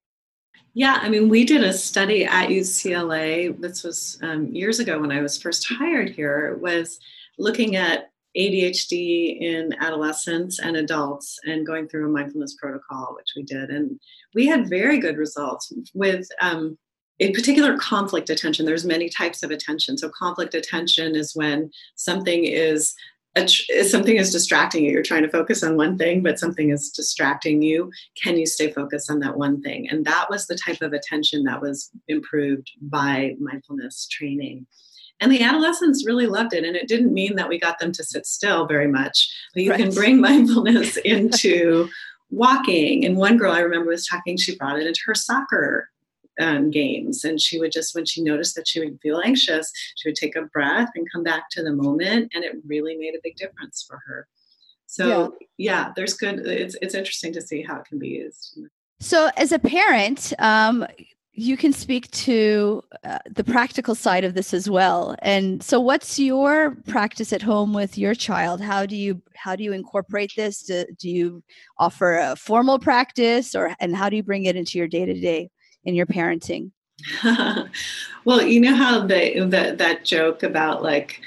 Yeah, 0.78 1.00
I 1.02 1.08
mean, 1.08 1.30
we 1.30 1.46
did 1.46 1.64
a 1.64 1.72
study 1.72 2.26
at 2.26 2.50
UCLA. 2.50 3.58
This 3.62 3.84
was 3.84 4.20
um, 4.22 4.48
years 4.54 4.80
ago 4.80 5.00
when 5.00 5.12
I 5.12 5.22
was 5.22 5.42
first 5.42 5.66
hired 5.70 6.10
here. 6.10 6.58
Was 6.58 7.00
looking 7.38 7.78
at 7.78 8.12
ADHD 8.38 9.40
in 9.40 9.74
adolescents 9.80 10.60
and 10.60 10.78
adults 10.78 11.40
and 11.46 11.66
going 11.66 11.88
through 11.88 12.08
a 12.08 12.12
mindfulness 12.12 12.56
protocol, 12.60 13.16
which 13.16 13.34
we 13.36 13.44
did. 13.44 13.70
And 13.70 14.00
we 14.34 14.46
had 14.46 14.70
very 14.70 15.00
good 15.00 15.18
results 15.18 15.72
with, 15.94 16.28
um, 16.42 16.78
in 17.20 17.34
particular, 17.34 17.78
conflict 17.78 18.30
attention. 18.30 18.66
There's 18.66 18.86
many 18.86 19.10
types 19.10 19.42
of 19.42 19.52
attention. 19.52 19.98
So, 19.98 20.10
conflict 20.10 20.54
attention 20.54 21.16
is 21.16 21.36
when 21.36 21.72
something 21.96 22.44
is 22.44 22.94
something 23.84 24.16
is 24.16 24.32
distracting 24.32 24.86
you 24.86 24.92
you're 24.92 25.04
trying 25.04 25.24
to 25.24 25.30
focus 25.30 25.62
on 25.62 25.76
one 25.76 25.98
thing 25.98 26.24
but 26.24 26.40
something 26.40 26.70
is 26.70 26.90
distracting 26.92 27.62
you 27.62 27.92
can 28.22 28.38
you 28.38 28.46
stay 28.46 28.72
focused 28.72 29.12
on 29.12 29.20
that 29.20 29.38
one 29.38 29.62
thing 29.62 29.90
and 29.90 30.06
that 30.06 30.30
was 30.30 30.48
the 30.48 30.56
type 30.56 30.82
of 30.82 30.94
attention 30.94 31.44
that 31.44 31.62
was 31.62 31.92
improved 32.08 32.72
by 32.82 33.36
mindfulness 33.40 34.08
training 34.08 34.66
and 35.20 35.32
the 35.32 35.42
adolescents 35.42 36.06
really 36.06 36.28
loved 36.28 36.54
it. 36.54 36.64
And 36.64 36.76
it 36.76 36.88
didn't 36.88 37.14
mean 37.14 37.36
that 37.36 37.50
we 37.50 37.60
got 37.60 37.80
them 37.80 37.92
to 37.94 38.04
sit 38.04 38.26
still 38.26 38.66
very 38.66 38.88
much, 38.88 39.32
but 39.54 39.64
you 39.64 39.72
right. 39.72 39.80
can 39.80 39.94
bring 39.94 40.20
mindfulness 40.22 40.98
into 40.98 41.90
walking. 42.30 43.06
And 43.06 43.18
one 43.18 43.38
girl 43.38 43.52
I 43.52 43.60
remember 43.60 43.92
was 43.92 44.08
talking, 44.08 44.38
she 44.38 44.58
brought 44.58 44.80
it 44.80 44.88
into 44.88 45.02
her 45.06 45.16
soccer 45.16 45.90
um, 46.40 46.70
games. 46.70 47.24
And 47.24 47.40
she 47.40 47.60
would 47.60 47.72
just, 47.72 47.96
when 47.96 48.06
she 48.06 48.22
noticed 48.22 48.56
that 48.56 48.68
she 48.68 48.80
would 48.80 49.00
feel 49.02 49.22
anxious, 49.24 49.72
she 49.96 50.10
would 50.10 50.16
take 50.16 50.36
a 50.36 50.44
breath 50.44 50.90
and 50.96 51.10
come 51.12 51.24
back 51.24 51.50
to 51.52 51.64
the 51.64 51.72
moment. 51.72 52.32
And 52.34 52.44
it 52.44 52.58
really 52.68 52.98
made 52.98 53.16
a 53.16 53.24
big 53.24 53.38
difference 53.38 53.86
for 53.88 54.02
her. 54.06 54.28
So 54.88 55.36
yeah, 55.58 55.86
yeah 55.86 55.94
there's 55.96 56.14
good. 56.14 56.46
It's 56.46 56.76
it's 56.82 56.94
interesting 56.94 57.34
to 57.34 57.42
see 57.42 57.62
how 57.62 57.80
it 57.80 57.86
can 57.86 58.00
be 58.00 58.10
used. 58.10 58.60
So 59.00 59.30
as 59.36 59.52
a 59.52 59.60
parent, 59.60 60.32
um, 60.40 60.86
you 61.38 61.58
can 61.58 61.74
speak 61.74 62.10
to 62.12 62.82
uh, 63.04 63.20
the 63.30 63.44
practical 63.44 63.94
side 63.94 64.24
of 64.24 64.34
this 64.36 64.54
as 64.54 64.70
well. 64.70 65.16
And 65.20 65.62
so 65.62 65.82
what's 65.82 66.18
your 66.18 66.78
practice 66.88 67.34
at 67.34 67.42
home 67.42 67.74
with 67.74 67.98
your 67.98 68.16
child? 68.16 68.62
How 68.62 68.86
do 68.86 68.96
you 68.96 69.22
how 69.36 69.56
do 69.56 69.64
you 69.64 69.74
incorporate 69.74 70.32
this? 70.38 70.64
Do, 70.64 70.86
do 70.98 71.10
you 71.10 71.44
offer 71.78 72.18
a 72.18 72.36
formal 72.38 72.80
practice 72.80 73.54
or 73.54 73.76
and 73.82 73.96
how 73.96 74.10
do 74.10 74.16
you 74.16 74.24
bring 74.24 74.46
it 74.46 74.56
into 74.56 74.78
your 74.78 74.88
day 74.88 75.06
to 75.06 75.14
day 75.14 75.50
in 75.84 75.94
your 75.94 76.06
parenting? 76.06 76.72
Well 78.24 78.42
you 78.42 78.60
know 78.60 78.74
how 78.74 79.06
the, 79.06 79.46
that 79.50 79.78
that 79.78 80.04
joke 80.04 80.42
about 80.42 80.82
like 80.82 81.22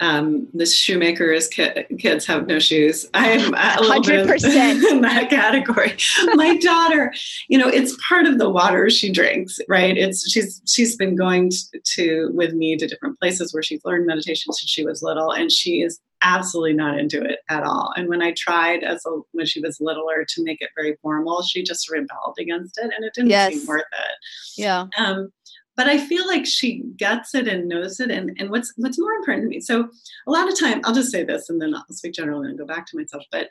um, 0.00 0.46
the 0.54 0.66
shoemaker's 0.66 1.48
ki- 1.48 1.84
kids 1.98 2.24
have 2.26 2.46
no 2.46 2.58
shoes. 2.58 3.06
I 3.14 3.30
am 3.30 3.54
a 3.54 3.80
little 3.80 4.02
100%. 4.02 4.90
in 4.90 5.00
that 5.00 5.28
category. 5.28 5.96
My 6.34 6.56
daughter, 6.56 7.12
you 7.48 7.58
know, 7.58 7.68
it's 7.68 7.96
part 8.08 8.26
of 8.26 8.38
the 8.38 8.48
water 8.48 8.88
she 8.90 9.10
drinks, 9.10 9.58
right? 9.68 9.96
It's 9.96 10.30
she's 10.30 10.62
she's 10.66 10.96
been 10.96 11.16
going 11.16 11.50
to, 11.50 11.80
to 11.96 12.30
with 12.32 12.54
me 12.54 12.76
to 12.76 12.86
different 12.86 13.18
places 13.18 13.52
where 13.52 13.62
she's 13.62 13.84
learned 13.84 14.06
meditation 14.06 14.52
since 14.52 14.70
she 14.70 14.84
was 14.84 15.02
little, 15.02 15.32
and 15.32 15.50
she 15.50 15.82
is 15.82 16.00
absolutely 16.22 16.72
not 16.72 16.98
into 16.98 17.22
it 17.22 17.40
at 17.48 17.62
all. 17.62 17.92
And 17.96 18.08
when 18.08 18.22
I 18.22 18.34
tried 18.36 18.82
as 18.82 19.04
a, 19.06 19.20
when 19.32 19.46
she 19.46 19.60
was 19.60 19.78
littler 19.80 20.24
to 20.28 20.44
make 20.44 20.60
it 20.60 20.70
very 20.76 20.96
formal, 21.00 21.42
she 21.42 21.62
just 21.62 21.90
rebelled 21.90 22.36
against 22.38 22.78
it, 22.78 22.92
and 22.94 23.04
it 23.04 23.14
didn't 23.14 23.30
yes. 23.30 23.52
seem 23.52 23.66
worth 23.66 23.82
it. 23.82 24.60
Yeah. 24.60 24.86
Um, 24.96 25.30
but 25.78 25.86
I 25.86 25.96
feel 25.96 26.26
like 26.26 26.44
she 26.44 26.82
gets 26.96 27.36
it 27.36 27.46
and 27.46 27.68
knows 27.68 28.00
it. 28.00 28.10
And, 28.10 28.36
and 28.40 28.50
what's 28.50 28.72
what's 28.76 28.98
more 28.98 29.12
important 29.12 29.44
to 29.44 29.48
me. 29.48 29.60
So 29.60 29.88
a 30.26 30.30
lot 30.30 30.52
of 30.52 30.58
time, 30.58 30.80
I'll 30.84 30.92
just 30.92 31.12
say 31.12 31.22
this 31.22 31.48
and 31.48 31.62
then 31.62 31.72
I'll 31.72 31.84
speak 31.92 32.14
generally 32.14 32.48
and 32.48 32.58
go 32.58 32.66
back 32.66 32.84
to 32.86 32.96
myself. 32.96 33.22
But 33.30 33.48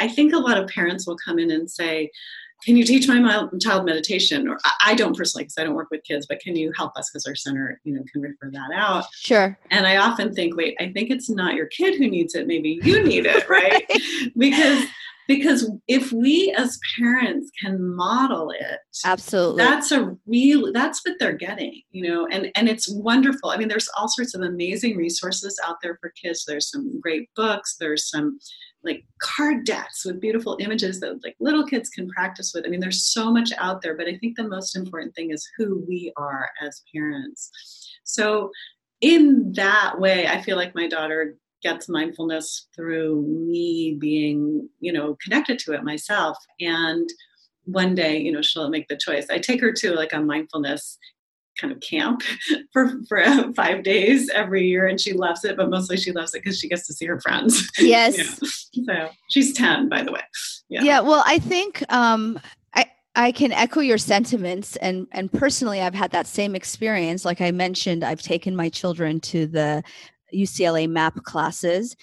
I 0.00 0.08
think 0.08 0.34
a 0.34 0.38
lot 0.38 0.58
of 0.58 0.68
parents 0.68 1.06
will 1.06 1.16
come 1.16 1.38
in 1.38 1.52
and 1.52 1.70
say, 1.70 2.10
can 2.64 2.76
you 2.76 2.82
teach 2.82 3.06
my 3.06 3.46
child 3.60 3.84
meditation? 3.84 4.48
Or 4.48 4.58
I 4.84 4.94
don't 4.94 5.16
personally, 5.16 5.44
because 5.44 5.56
I 5.56 5.62
don't 5.62 5.76
work 5.76 5.92
with 5.92 6.02
kids, 6.02 6.26
but 6.26 6.40
can 6.40 6.56
you 6.56 6.72
help 6.76 6.96
us? 6.96 7.08
Because 7.08 7.24
our 7.26 7.36
center, 7.36 7.80
you 7.84 7.94
know, 7.94 8.02
can 8.12 8.22
refer 8.22 8.50
that 8.50 8.72
out. 8.74 9.04
Sure. 9.14 9.56
And 9.70 9.86
I 9.86 9.98
often 9.98 10.34
think, 10.34 10.56
wait, 10.56 10.76
I 10.80 10.90
think 10.90 11.10
it's 11.10 11.30
not 11.30 11.54
your 11.54 11.66
kid 11.66 11.96
who 11.96 12.10
needs 12.10 12.34
it. 12.34 12.48
Maybe 12.48 12.80
you 12.82 13.04
need 13.04 13.24
it, 13.24 13.48
right? 13.48 13.84
right. 13.88 14.02
because 14.36 14.84
because 15.28 15.70
if 15.86 16.10
we 16.10 16.52
as 16.56 16.80
parents 16.98 17.50
can 17.62 17.94
model 17.94 18.50
it 18.50 18.80
absolutely. 19.04 19.62
that's 19.62 19.92
a 19.92 20.16
real 20.26 20.72
that's 20.72 21.04
what 21.04 21.18
they're 21.20 21.34
getting 21.34 21.82
you 21.90 22.08
know 22.08 22.26
and 22.32 22.50
and 22.56 22.68
it's 22.68 22.90
wonderful. 22.90 23.50
I 23.50 23.58
mean 23.58 23.68
there's 23.68 23.90
all 23.96 24.08
sorts 24.08 24.34
of 24.34 24.40
amazing 24.40 24.96
resources 24.96 25.60
out 25.64 25.76
there 25.82 25.98
for 26.00 26.12
kids. 26.20 26.44
There's 26.44 26.70
some 26.70 26.98
great 27.00 27.28
books. 27.36 27.76
There's 27.78 28.08
some 28.10 28.38
like 28.82 29.04
card 29.20 29.64
decks 29.66 30.04
with 30.04 30.20
beautiful 30.20 30.56
images 30.60 31.00
that 31.00 31.22
like 31.22 31.36
little 31.40 31.66
kids 31.66 31.90
can 31.90 32.08
practice 32.08 32.52
with. 32.54 32.64
I 32.66 32.70
mean 32.70 32.80
there's 32.80 33.04
so 33.04 33.30
much 33.30 33.52
out 33.58 33.82
there 33.82 33.96
but 33.96 34.08
i 34.08 34.16
think 34.16 34.36
the 34.36 34.48
most 34.48 34.74
important 34.74 35.14
thing 35.14 35.30
is 35.30 35.48
who 35.56 35.84
we 35.86 36.12
are 36.16 36.48
as 36.62 36.82
parents. 36.92 37.50
So 38.04 38.50
in 39.00 39.52
that 39.52 40.00
way 40.00 40.26
i 40.26 40.42
feel 40.42 40.56
like 40.56 40.74
my 40.74 40.88
daughter 40.88 41.36
gets 41.62 41.88
mindfulness 41.88 42.68
through 42.74 43.22
me 43.22 43.96
being, 43.98 44.68
you 44.80 44.92
know, 44.92 45.16
connected 45.22 45.58
to 45.60 45.72
it 45.72 45.84
myself. 45.84 46.36
And 46.60 47.08
one 47.64 47.94
day, 47.94 48.18
you 48.18 48.32
know, 48.32 48.42
she'll 48.42 48.70
make 48.70 48.88
the 48.88 48.96
choice. 48.96 49.26
I 49.30 49.38
take 49.38 49.60
her 49.60 49.72
to 49.72 49.92
like 49.92 50.12
a 50.12 50.20
mindfulness 50.20 50.98
kind 51.58 51.72
of 51.72 51.80
camp 51.80 52.22
for, 52.72 52.92
for 53.08 53.22
five 53.56 53.82
days 53.82 54.30
every 54.30 54.66
year 54.66 54.86
and 54.86 55.00
she 55.00 55.12
loves 55.12 55.44
it 55.44 55.56
but 55.56 55.68
mostly 55.68 55.96
she 55.96 56.12
loves 56.12 56.34
it 56.34 56.42
because 56.42 56.58
she 56.58 56.68
gets 56.68 56.86
to 56.86 56.94
see 56.94 57.06
her 57.06 57.20
friends. 57.20 57.68
Yes. 57.78 58.38
So 58.86 59.08
she's 59.30 59.52
10 59.54 59.88
by 59.88 60.02
the 60.02 60.12
way. 60.12 60.20
Yeah. 60.68 60.82
Yeah 60.82 61.00
well 61.00 61.22
i 61.26 61.38
think 61.38 61.82
um 61.92 62.38
i 62.74 62.86
I 63.16 63.32
can 63.32 63.52
echo 63.52 63.80
your 63.80 63.98
sentiments 63.98 64.76
and 64.76 65.06
and 65.10 65.32
personally 65.32 65.80
I've 65.80 65.94
had 65.94 66.12
that 66.12 66.26
same 66.26 66.54
experience. 66.54 67.24
Like 67.24 67.40
I 67.40 67.50
mentioned 67.50 68.04
I've 68.04 68.22
taken 68.22 68.54
my 68.54 68.68
children 68.68 69.18
to 69.20 69.46
the 69.46 69.82
UCLA 70.34 70.88
MAP 70.88 71.22
classes. 71.24 71.96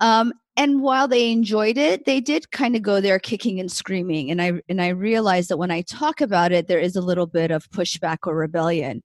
Um, 0.00 0.32
and 0.56 0.80
while 0.80 1.06
they 1.06 1.30
enjoyed 1.30 1.76
it, 1.76 2.06
they 2.06 2.20
did 2.20 2.50
kind 2.50 2.76
of 2.76 2.82
go 2.82 3.00
there 3.00 3.18
kicking 3.18 3.60
and 3.60 3.70
screaming. 3.70 4.30
And 4.30 4.40
I 4.40 4.52
and 4.68 4.80
I 4.80 4.88
realized 4.88 5.50
that 5.50 5.58
when 5.58 5.70
I 5.70 5.82
talk 5.82 6.20
about 6.20 6.52
it, 6.52 6.66
there 6.66 6.78
is 6.78 6.96
a 6.96 7.02
little 7.02 7.26
bit 7.26 7.50
of 7.50 7.70
pushback 7.70 8.18
or 8.24 8.34
rebellion. 8.34 9.02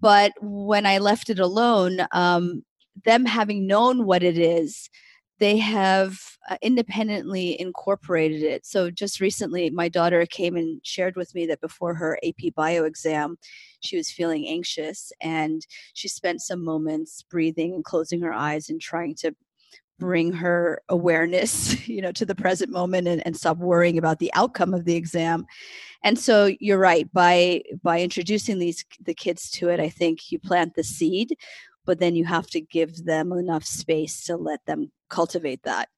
But 0.00 0.32
when 0.40 0.84
I 0.84 0.98
left 0.98 1.30
it 1.30 1.38
alone, 1.38 2.06
um, 2.12 2.62
them 3.04 3.24
having 3.24 3.66
known 3.66 4.04
what 4.04 4.22
it 4.22 4.36
is, 4.36 4.90
they 5.42 5.56
have 5.56 6.20
uh, 6.48 6.56
independently 6.62 7.60
incorporated 7.60 8.44
it. 8.44 8.64
So 8.64 8.92
just 8.92 9.18
recently, 9.18 9.70
my 9.70 9.88
daughter 9.88 10.24
came 10.24 10.54
and 10.54 10.80
shared 10.84 11.16
with 11.16 11.34
me 11.34 11.46
that 11.46 11.60
before 11.60 11.94
her 11.94 12.16
AP 12.24 12.54
bio 12.54 12.84
exam, 12.84 13.38
she 13.80 13.96
was 13.96 14.08
feeling 14.08 14.46
anxious 14.46 15.12
and 15.20 15.66
she 15.94 16.06
spent 16.06 16.42
some 16.42 16.64
moments 16.64 17.24
breathing 17.28 17.74
and 17.74 17.84
closing 17.84 18.22
her 18.22 18.32
eyes 18.32 18.70
and 18.70 18.80
trying 18.80 19.16
to 19.16 19.34
bring 19.98 20.32
her 20.32 20.80
awareness 20.88 21.88
you 21.88 22.00
know 22.00 22.10
to 22.10 22.26
the 22.26 22.34
present 22.34 22.72
moment 22.72 23.06
and, 23.06 23.24
and 23.26 23.36
stop 23.36 23.56
worrying 23.58 23.98
about 23.98 24.18
the 24.18 24.32
outcome 24.34 24.74
of 24.74 24.84
the 24.84 24.96
exam 24.96 25.46
and 26.02 26.18
so 26.18 26.50
you're 26.58 26.78
right 26.78 27.12
by 27.12 27.62
by 27.84 28.00
introducing 28.00 28.58
these 28.58 28.84
the 29.04 29.14
kids 29.14 29.48
to 29.48 29.68
it 29.68 29.78
i 29.78 29.88
think 29.88 30.32
you 30.32 30.40
plant 30.40 30.74
the 30.74 30.82
seed 30.82 31.36
but 31.84 31.98
then 31.98 32.14
you 32.14 32.24
have 32.24 32.46
to 32.48 32.60
give 32.60 33.04
them 33.04 33.32
enough 33.32 33.64
space 33.64 34.24
to 34.24 34.36
let 34.36 34.64
them 34.66 34.90
cultivate 35.08 35.62
that 35.64 35.88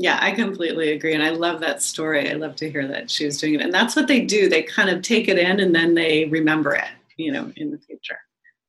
yeah, 0.00 0.18
I 0.18 0.30
completely 0.30 0.92
agree. 0.92 1.12
And 1.12 1.22
I 1.22 1.28
love 1.28 1.60
that 1.60 1.82
story. 1.82 2.30
I 2.30 2.32
love 2.32 2.56
to 2.56 2.70
hear 2.70 2.88
that 2.88 3.10
she 3.10 3.26
was 3.26 3.38
doing 3.38 3.56
it. 3.56 3.60
And 3.60 3.74
that's 3.74 3.94
what 3.94 4.06
they 4.06 4.22
do. 4.22 4.48
They 4.48 4.62
kind 4.62 4.88
of 4.88 5.02
take 5.02 5.28
it 5.28 5.38
in 5.38 5.60
and 5.60 5.74
then 5.74 5.92
they 5.92 6.24
remember 6.26 6.74
it, 6.74 6.88
you 7.18 7.30
know, 7.30 7.52
in 7.56 7.70
the 7.70 7.76
future. 7.76 8.18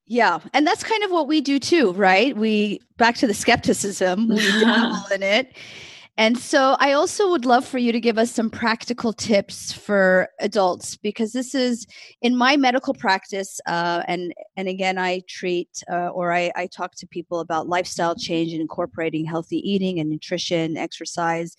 Yeah. 0.06 0.40
And 0.54 0.68
that's 0.68 0.84
kind 0.84 1.04
of 1.04 1.12
what 1.12 1.30
we 1.30 1.40
do 1.40 1.58
too, 1.58 1.94
right? 1.94 2.36
We 2.36 2.82
back 2.98 3.16
to 3.18 3.28
the 3.28 3.34
skepticism, 3.34 4.28
we 4.28 4.36
dabble 4.60 5.06
in 5.14 5.24
it 5.24 5.56
and 6.18 6.38
so 6.38 6.76
I 6.80 6.92
also 6.92 7.30
would 7.32 7.46
love 7.46 7.66
for 7.66 7.78
you 7.78 7.92
to 7.92 8.00
give 8.00 8.18
us 8.18 8.32
some 8.32 8.50
practical 8.50 9.14
tips 9.14 9.72
for 9.72 10.28
adults 10.40 10.98
because 10.98 11.32
this 11.32 11.56
is 11.56 11.88
in 12.22 12.36
my 12.36 12.58
medical 12.58 12.94
practice, 12.94 13.62
uh, 13.66 14.04
and 14.08 14.34
and 14.58 14.68
again 14.68 14.98
I 14.98 15.22
treat 15.30 15.84
uh, 15.90 16.10
or 16.10 16.34
I, 16.34 16.52
I 16.56 16.68
talk 16.68 16.96
to 16.96 17.08
people 17.08 17.40
about 17.40 17.70
lifestyle 17.70 18.16
change 18.16 18.52
and 18.52 18.62
incorporating 18.62 19.26
healthy 19.26 19.58
eating 19.58 20.00
and 20.00 20.10
nutrition, 20.10 20.76
exercise, 20.76 21.56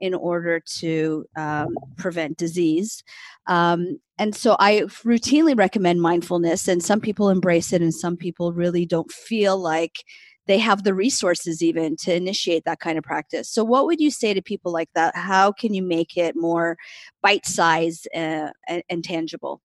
in 0.00 0.14
order 0.14 0.60
to 0.78 1.24
um, 1.36 1.74
prevent 1.96 2.38
disease. 2.38 3.02
Um, 3.48 3.98
and 4.18 4.34
so 4.34 4.56
I 4.58 4.82
routinely 5.04 5.58
recommend 5.58 6.00
mindfulness, 6.00 6.68
and 6.68 6.82
some 6.82 7.00
people 7.00 7.28
embrace 7.28 7.72
it, 7.72 7.82
and 7.82 7.94
some 7.94 8.16
people 8.16 8.52
really 8.52 8.86
don't 8.86 9.10
feel 9.10 9.58
like 9.58 10.04
they 10.46 10.58
have 10.58 10.84
the 10.84 10.94
resources 10.94 11.62
even 11.62 11.96
to 11.96 12.14
initiate 12.14 12.64
that 12.64 12.80
kind 12.80 12.98
of 12.98 13.04
practice. 13.04 13.48
So, 13.48 13.64
what 13.64 13.86
would 13.86 14.00
you 14.00 14.10
say 14.10 14.34
to 14.34 14.42
people 14.42 14.72
like 14.72 14.90
that? 14.94 15.14
How 15.16 15.52
can 15.52 15.74
you 15.74 15.82
make 15.82 16.16
it 16.16 16.36
more 16.36 16.76
bite 17.22 17.46
sized 17.46 18.08
uh, 18.14 18.50
and, 18.68 18.82
and, 18.88 19.04
tangible? 19.04 19.60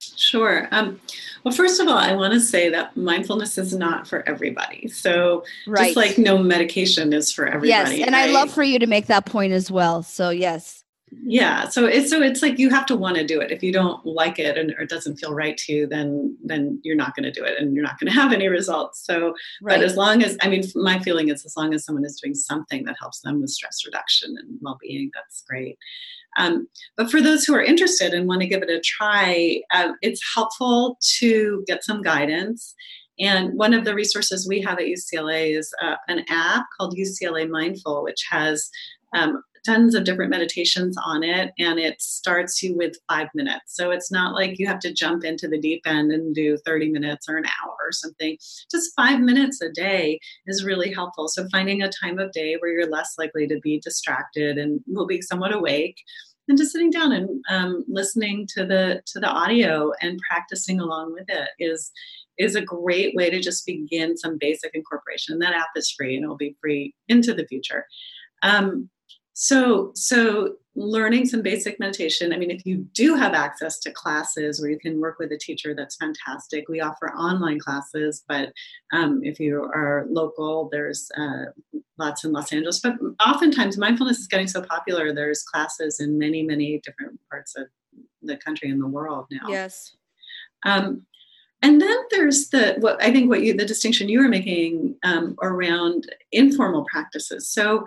Sure. 0.00 0.68
Um, 0.72 1.00
well, 1.44 1.54
first 1.54 1.80
of 1.80 1.86
all, 1.86 1.96
I 1.96 2.12
want 2.14 2.32
to 2.32 2.40
say 2.40 2.68
that 2.70 2.96
mindfulness 2.96 3.56
is 3.56 3.74
not 3.74 4.08
for 4.08 4.28
everybody. 4.28 4.88
So, 4.88 5.44
right. 5.66 5.94
just 5.94 5.96
like 5.96 6.18
no 6.18 6.38
medication 6.38 7.12
is 7.12 7.30
for 7.30 7.46
everybody. 7.46 7.68
Yes. 7.68 8.06
And 8.06 8.14
right? 8.14 8.28
I 8.28 8.32
love 8.32 8.50
for 8.50 8.62
you 8.62 8.78
to 8.78 8.86
make 8.86 9.06
that 9.06 9.26
point 9.26 9.52
as 9.52 9.70
well. 9.70 10.02
So, 10.02 10.30
yes. 10.30 10.81
Yeah 11.24 11.68
so 11.68 11.84
it's 11.84 12.08
so 12.10 12.22
it's 12.22 12.42
like 12.42 12.58
you 12.58 12.70
have 12.70 12.86
to 12.86 12.96
want 12.96 13.16
to 13.16 13.26
do 13.26 13.40
it. 13.40 13.50
If 13.50 13.62
you 13.62 13.72
don't 13.72 14.04
like 14.06 14.38
it 14.38 14.56
and 14.56 14.72
or 14.72 14.82
it 14.82 14.88
doesn't 14.88 15.16
feel 15.16 15.34
right 15.34 15.56
to 15.58 15.72
you 15.72 15.86
then 15.86 16.36
then 16.42 16.80
you're 16.82 16.96
not 16.96 17.14
going 17.14 17.24
to 17.24 17.30
do 17.30 17.44
it 17.44 17.58
and 17.58 17.74
you're 17.74 17.84
not 17.84 17.98
going 17.98 18.10
to 18.12 18.18
have 18.18 18.32
any 18.32 18.48
results. 18.48 19.04
So 19.04 19.34
right. 19.60 19.76
but 19.76 19.82
as 19.82 19.96
long 19.96 20.22
as 20.22 20.36
i 20.42 20.48
mean 20.48 20.62
my 20.74 20.98
feeling 21.00 21.28
is 21.28 21.44
as 21.44 21.56
long 21.56 21.74
as 21.74 21.84
someone 21.84 22.04
is 22.04 22.20
doing 22.20 22.34
something 22.34 22.84
that 22.84 22.96
helps 23.00 23.20
them 23.20 23.40
with 23.40 23.50
stress 23.50 23.84
reduction 23.84 24.34
and 24.38 24.58
well-being 24.60 25.10
that's 25.14 25.42
great. 25.48 25.78
Um, 26.38 26.66
but 26.96 27.10
for 27.10 27.20
those 27.20 27.44
who 27.44 27.54
are 27.54 27.62
interested 27.62 28.14
and 28.14 28.26
want 28.26 28.40
to 28.40 28.46
give 28.46 28.62
it 28.62 28.70
a 28.70 28.80
try 28.80 29.60
uh, 29.70 29.92
it's 30.00 30.22
helpful 30.34 30.98
to 31.18 31.62
get 31.66 31.84
some 31.84 32.02
guidance. 32.02 32.74
And 33.20 33.52
one 33.58 33.74
of 33.74 33.84
the 33.84 33.94
resources 33.94 34.48
we 34.48 34.62
have 34.62 34.78
at 34.78 34.86
UCLA 34.86 35.56
is 35.58 35.72
uh, 35.82 35.96
an 36.08 36.24
app 36.30 36.64
called 36.76 36.96
UCLA 36.96 37.48
Mindful, 37.48 38.02
which 38.02 38.24
has 38.30 38.70
um, 39.14 39.42
tons 39.64 39.94
of 39.94 40.04
different 40.04 40.30
meditations 40.30 40.96
on 41.04 41.22
it 41.22 41.52
and 41.58 41.78
it 41.78 42.00
starts 42.00 42.62
you 42.62 42.76
with 42.76 42.96
five 43.08 43.28
minutes 43.34 43.76
so 43.76 43.90
it's 43.90 44.10
not 44.10 44.34
like 44.34 44.58
you 44.58 44.66
have 44.66 44.80
to 44.80 44.92
jump 44.92 45.24
into 45.24 45.48
the 45.48 45.60
deep 45.60 45.82
end 45.86 46.12
and 46.12 46.34
do 46.34 46.56
30 46.64 46.90
minutes 46.90 47.28
or 47.28 47.36
an 47.36 47.44
hour 47.44 47.76
or 47.80 47.92
something 47.92 48.36
just 48.70 48.94
five 48.96 49.20
minutes 49.20 49.60
a 49.60 49.70
day 49.70 50.18
is 50.46 50.64
really 50.64 50.92
helpful 50.92 51.28
so 51.28 51.46
finding 51.50 51.82
a 51.82 51.90
time 52.02 52.18
of 52.18 52.32
day 52.32 52.56
where 52.58 52.72
you're 52.72 52.90
less 52.90 53.14
likely 53.18 53.46
to 53.46 53.58
be 53.60 53.80
distracted 53.80 54.58
and 54.58 54.80
will 54.86 55.06
be 55.06 55.22
somewhat 55.22 55.54
awake 55.54 56.02
and 56.48 56.58
just 56.58 56.72
sitting 56.72 56.90
down 56.90 57.12
and 57.12 57.28
um, 57.48 57.84
listening 57.88 58.48
to 58.54 58.66
the 58.66 59.00
to 59.06 59.20
the 59.20 59.28
audio 59.28 59.92
and 60.02 60.20
practicing 60.28 60.80
along 60.80 61.12
with 61.12 61.24
it 61.28 61.48
is 61.58 61.92
is 62.38 62.56
a 62.56 62.62
great 62.62 63.14
way 63.14 63.30
to 63.30 63.40
just 63.40 63.66
begin 63.66 64.16
some 64.16 64.38
basic 64.38 64.74
incorporation. 64.74 65.38
That 65.38 65.54
app 65.54 65.68
is 65.76 65.90
free 65.90 66.16
and 66.16 66.24
it'll 66.24 66.36
be 66.36 66.56
free 66.60 66.94
into 67.08 67.34
the 67.34 67.46
future. 67.46 67.86
Um, 68.42 68.88
so, 69.32 69.92
so 69.94 70.56
learning 70.74 71.26
some 71.26 71.42
basic 71.42 71.78
meditation. 71.78 72.32
I 72.32 72.38
mean, 72.38 72.50
if 72.50 72.64
you 72.64 72.86
do 72.94 73.14
have 73.14 73.34
access 73.34 73.78
to 73.80 73.90
classes 73.92 74.60
where 74.60 74.70
you 74.70 74.78
can 74.78 75.00
work 75.00 75.18
with 75.18 75.30
a 75.32 75.38
teacher, 75.38 75.74
that's 75.74 75.96
fantastic. 75.96 76.68
We 76.68 76.80
offer 76.80 77.12
online 77.12 77.58
classes, 77.58 78.24
but 78.26 78.52
um, 78.92 79.20
if 79.22 79.38
you 79.38 79.62
are 79.62 80.06
local, 80.08 80.68
there's 80.72 81.10
uh, 81.16 81.46
lots 81.98 82.24
in 82.24 82.32
Los 82.32 82.52
Angeles. 82.52 82.80
But 82.80 82.94
oftentimes, 83.24 83.76
mindfulness 83.76 84.18
is 84.18 84.26
getting 84.26 84.48
so 84.48 84.62
popular. 84.62 85.12
There's 85.12 85.42
classes 85.42 86.00
in 86.00 86.18
many, 86.18 86.42
many 86.42 86.80
different 86.80 87.20
parts 87.30 87.54
of 87.56 87.66
the 88.22 88.36
country 88.38 88.70
and 88.70 88.80
the 88.80 88.86
world 88.86 89.26
now. 89.30 89.48
Yes. 89.48 89.96
Um, 90.62 91.06
and 91.60 91.80
then 91.80 91.96
there's 92.10 92.48
the 92.48 92.74
what 92.80 93.00
I 93.02 93.12
think 93.12 93.28
what 93.28 93.42
you 93.42 93.56
the 93.56 93.64
distinction 93.64 94.08
you 94.08 94.20
were 94.20 94.28
making 94.28 94.96
um, 95.04 95.36
around 95.42 96.12
informal 96.32 96.84
practices. 96.90 97.48
So 97.48 97.86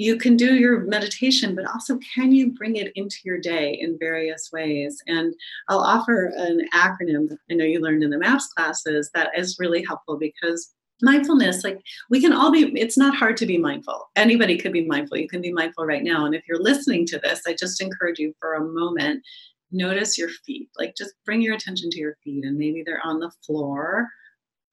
you 0.00 0.16
can 0.16 0.34
do 0.34 0.54
your 0.54 0.80
meditation, 0.80 1.54
but 1.54 1.66
also 1.66 1.98
can 2.14 2.32
you 2.32 2.50
bring 2.54 2.76
it 2.76 2.90
into 2.94 3.18
your 3.22 3.38
day 3.38 3.76
in 3.78 3.98
various 4.00 4.48
ways? 4.50 4.96
And 5.06 5.34
I'll 5.68 5.80
offer 5.80 6.32
an 6.38 6.62
acronym 6.72 7.36
I 7.50 7.54
know 7.54 7.66
you 7.66 7.80
learned 7.80 8.02
in 8.02 8.08
the 8.08 8.18
MAPS 8.18 8.48
classes 8.54 9.10
that 9.14 9.28
is 9.36 9.58
really 9.60 9.84
helpful 9.84 10.16
because 10.18 10.72
mindfulness 11.02 11.64
like 11.64 11.80
we 12.10 12.20
can 12.20 12.32
all 12.32 12.50
be 12.50 12.72
it's 12.78 12.96
not 12.96 13.14
hard 13.14 13.36
to 13.38 13.46
be 13.46 13.58
mindful. 13.58 14.08
Anybody 14.16 14.56
could 14.56 14.72
be 14.72 14.86
mindful. 14.86 15.18
You 15.18 15.28
can 15.28 15.42
be 15.42 15.52
mindful 15.52 15.84
right 15.84 16.02
now. 16.02 16.24
And 16.24 16.34
if 16.34 16.44
you're 16.48 16.62
listening 16.62 17.04
to 17.06 17.18
this 17.18 17.42
i 17.46 17.52
just 17.52 17.82
encourage 17.82 18.18
you 18.18 18.32
for 18.40 18.54
a 18.54 18.64
moment 18.64 19.22
notice 19.70 20.18
your 20.18 20.30
feet. 20.46 20.68
Like 20.78 20.94
just 20.96 21.14
bring 21.26 21.42
your 21.42 21.54
attention 21.54 21.90
to 21.90 21.98
your 21.98 22.16
feet 22.24 22.44
and 22.44 22.56
maybe 22.56 22.82
they're 22.84 23.04
on 23.04 23.20
the 23.20 23.30
floor 23.46 24.08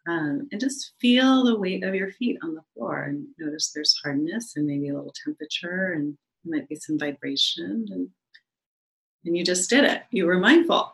um, 0.08 0.48
and 0.52 0.62
just 0.62 0.94
feel 1.00 1.44
the 1.44 1.60
weight 1.60 1.84
of 1.84 1.96
your 1.96 2.12
feet 2.12 2.38
on 2.44 2.56
the 2.56 2.62
floor 2.74 3.04
and 3.04 3.28
notice 3.38 3.72
there's 3.74 4.00
hardness 4.04 4.54
and 4.56 4.66
maybe 4.66 4.90
a 4.90 4.96
little 4.96 5.14
temperature 5.24 5.94
and 5.94 6.18
might 6.46 6.68
be 6.70 6.76
some 6.76 6.98
vibration 6.98 7.86
and 7.90 8.10
and 9.26 9.36
you 9.36 9.44
just 9.44 9.70
did 9.70 9.84
it. 9.84 10.04
You 10.12 10.26
were 10.26 10.40
mindful. 10.40 10.94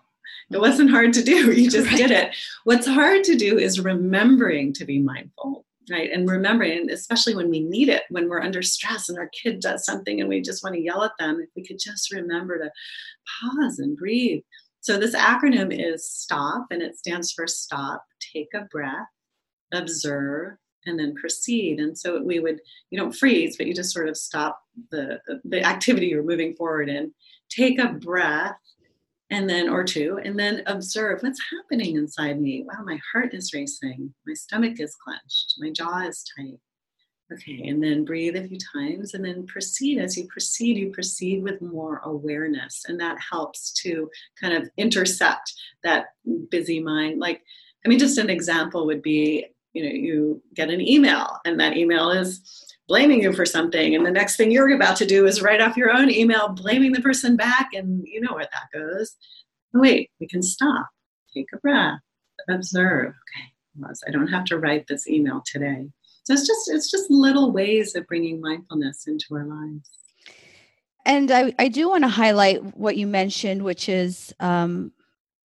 It 0.49 0.59
wasn't 0.59 0.89
hard 0.89 1.13
to 1.13 1.23
do. 1.23 1.51
You 1.53 1.69
just 1.69 1.87
right. 1.89 1.97
did 1.97 2.09
it. 2.09 2.35
What's 2.63 2.87
hard 2.87 3.23
to 3.25 3.35
do 3.35 3.59
is 3.59 3.79
remembering 3.79 4.73
to 4.73 4.85
be 4.85 4.99
mindful 4.99 5.65
right? 5.91 6.11
And 6.11 6.29
remembering 6.29 6.89
especially 6.91 7.35
when 7.35 7.49
we 7.49 7.59
need 7.59 7.89
it 7.89 8.03
when 8.09 8.29
we're 8.29 8.41
under 8.41 8.61
stress 8.61 9.09
and 9.09 9.17
our 9.17 9.29
kid 9.29 9.59
does 9.59 9.85
something 9.85 10.19
and 10.19 10.29
we 10.29 10.41
just 10.41 10.63
want 10.63 10.75
to 10.75 10.81
yell 10.81 11.03
at 11.03 11.11
them 11.19 11.39
if 11.41 11.49
we 11.55 11.65
could 11.65 11.79
just 11.79 12.11
remember 12.13 12.57
to 12.57 12.71
pause 13.41 13.79
and 13.79 13.97
breathe 13.97 14.43
so 14.83 14.97
this 14.97 15.15
acronym 15.15 15.71
is 15.71 16.05
STOP, 16.05 16.67
and 16.69 16.81
it 16.81 16.97
stands 16.97 17.31
for 17.31 17.47
stop, 17.47 18.03
take 18.33 18.49
a 18.53 18.65
breath, 18.69 19.07
observe, 19.71 20.57
and 20.85 20.99
then 20.99 21.15
proceed. 21.15 21.79
And 21.79 21.97
so 21.97 22.21
we 22.21 22.41
would, 22.41 22.59
you 22.89 22.99
don't 22.99 23.15
freeze, 23.15 23.55
but 23.55 23.65
you 23.65 23.73
just 23.73 23.93
sort 23.93 24.09
of 24.09 24.17
stop 24.17 24.59
the, 24.91 25.21
the 25.45 25.63
activity 25.63 26.07
you're 26.07 26.21
moving 26.21 26.53
forward 26.53 26.89
in, 26.89 27.13
take 27.49 27.79
a 27.79 27.93
breath, 27.93 28.57
and 29.29 29.49
then, 29.49 29.69
or 29.69 29.85
two, 29.85 30.19
and 30.21 30.37
then 30.37 30.63
observe 30.65 31.23
what's 31.23 31.39
happening 31.49 31.95
inside 31.95 32.41
me. 32.41 32.65
Wow, 32.67 32.83
my 32.83 32.99
heart 33.13 33.33
is 33.33 33.53
racing, 33.53 34.13
my 34.27 34.33
stomach 34.33 34.81
is 34.81 34.97
clenched, 35.01 35.53
my 35.59 35.71
jaw 35.71 36.05
is 36.05 36.25
tight. 36.37 36.59
Okay, 37.33 37.67
and 37.67 37.81
then 37.81 38.05
breathe 38.05 38.35
a 38.35 38.47
few 38.47 38.57
times 38.73 39.13
and 39.13 39.25
then 39.25 39.47
proceed. 39.47 39.97
As 39.97 40.17
you 40.17 40.27
proceed, 40.27 40.77
you 40.77 40.91
proceed 40.91 41.41
with 41.41 41.61
more 41.61 42.01
awareness, 42.03 42.83
and 42.87 42.99
that 42.99 43.17
helps 43.31 43.71
to 43.81 44.09
kind 44.39 44.53
of 44.53 44.69
intercept 44.77 45.53
that 45.83 46.07
busy 46.49 46.79
mind. 46.79 47.19
Like, 47.19 47.41
I 47.85 47.89
mean, 47.89 47.99
just 47.99 48.17
an 48.17 48.29
example 48.29 48.85
would 48.85 49.01
be 49.01 49.47
you 49.73 49.83
know, 49.83 49.89
you 49.89 50.41
get 50.53 50.69
an 50.69 50.81
email, 50.81 51.39
and 51.45 51.59
that 51.59 51.75
email 51.75 52.11
is 52.11 52.41
blaming 52.87 53.23
you 53.23 53.33
for 53.33 53.45
something, 53.45 53.95
and 53.95 54.05
the 54.05 54.11
next 54.11 54.35
thing 54.37 54.51
you're 54.51 54.75
about 54.75 54.95
to 54.97 55.05
do 55.05 55.25
is 55.25 55.41
write 55.41 55.61
off 55.61 55.77
your 55.77 55.91
own 55.91 56.11
email, 56.11 56.49
blaming 56.49 56.91
the 56.91 57.01
person 57.01 57.35
back, 57.35 57.69
and 57.73 58.03
you 58.05 58.21
know 58.21 58.33
where 58.33 58.47
that 58.51 58.79
goes. 58.79 59.15
Oh, 59.75 59.79
wait, 59.79 60.11
we 60.19 60.27
can 60.27 60.43
stop, 60.43 60.89
take 61.33 61.47
a 61.53 61.57
breath, 61.57 61.99
observe. 62.47 63.07
Okay, 63.07 63.93
I 64.07 64.11
don't 64.11 64.27
have 64.27 64.45
to 64.45 64.59
write 64.59 64.85
this 64.85 65.07
email 65.07 65.41
today 65.43 65.87
so 66.23 66.33
it's 66.33 66.47
just 66.47 66.69
it's 66.71 66.89
just 66.89 67.09
little 67.09 67.51
ways 67.51 67.95
of 67.95 68.07
bringing 68.07 68.41
mindfulness 68.41 69.07
into 69.07 69.25
our 69.31 69.45
lives. 69.45 69.89
And 71.05 71.31
i, 71.31 71.53
I 71.59 71.67
do 71.67 71.89
want 71.89 72.03
to 72.03 72.09
highlight 72.09 72.77
what 72.77 72.97
you 72.97 73.07
mentioned 73.07 73.63
which 73.63 73.89
is 73.89 74.33
um, 74.39 74.91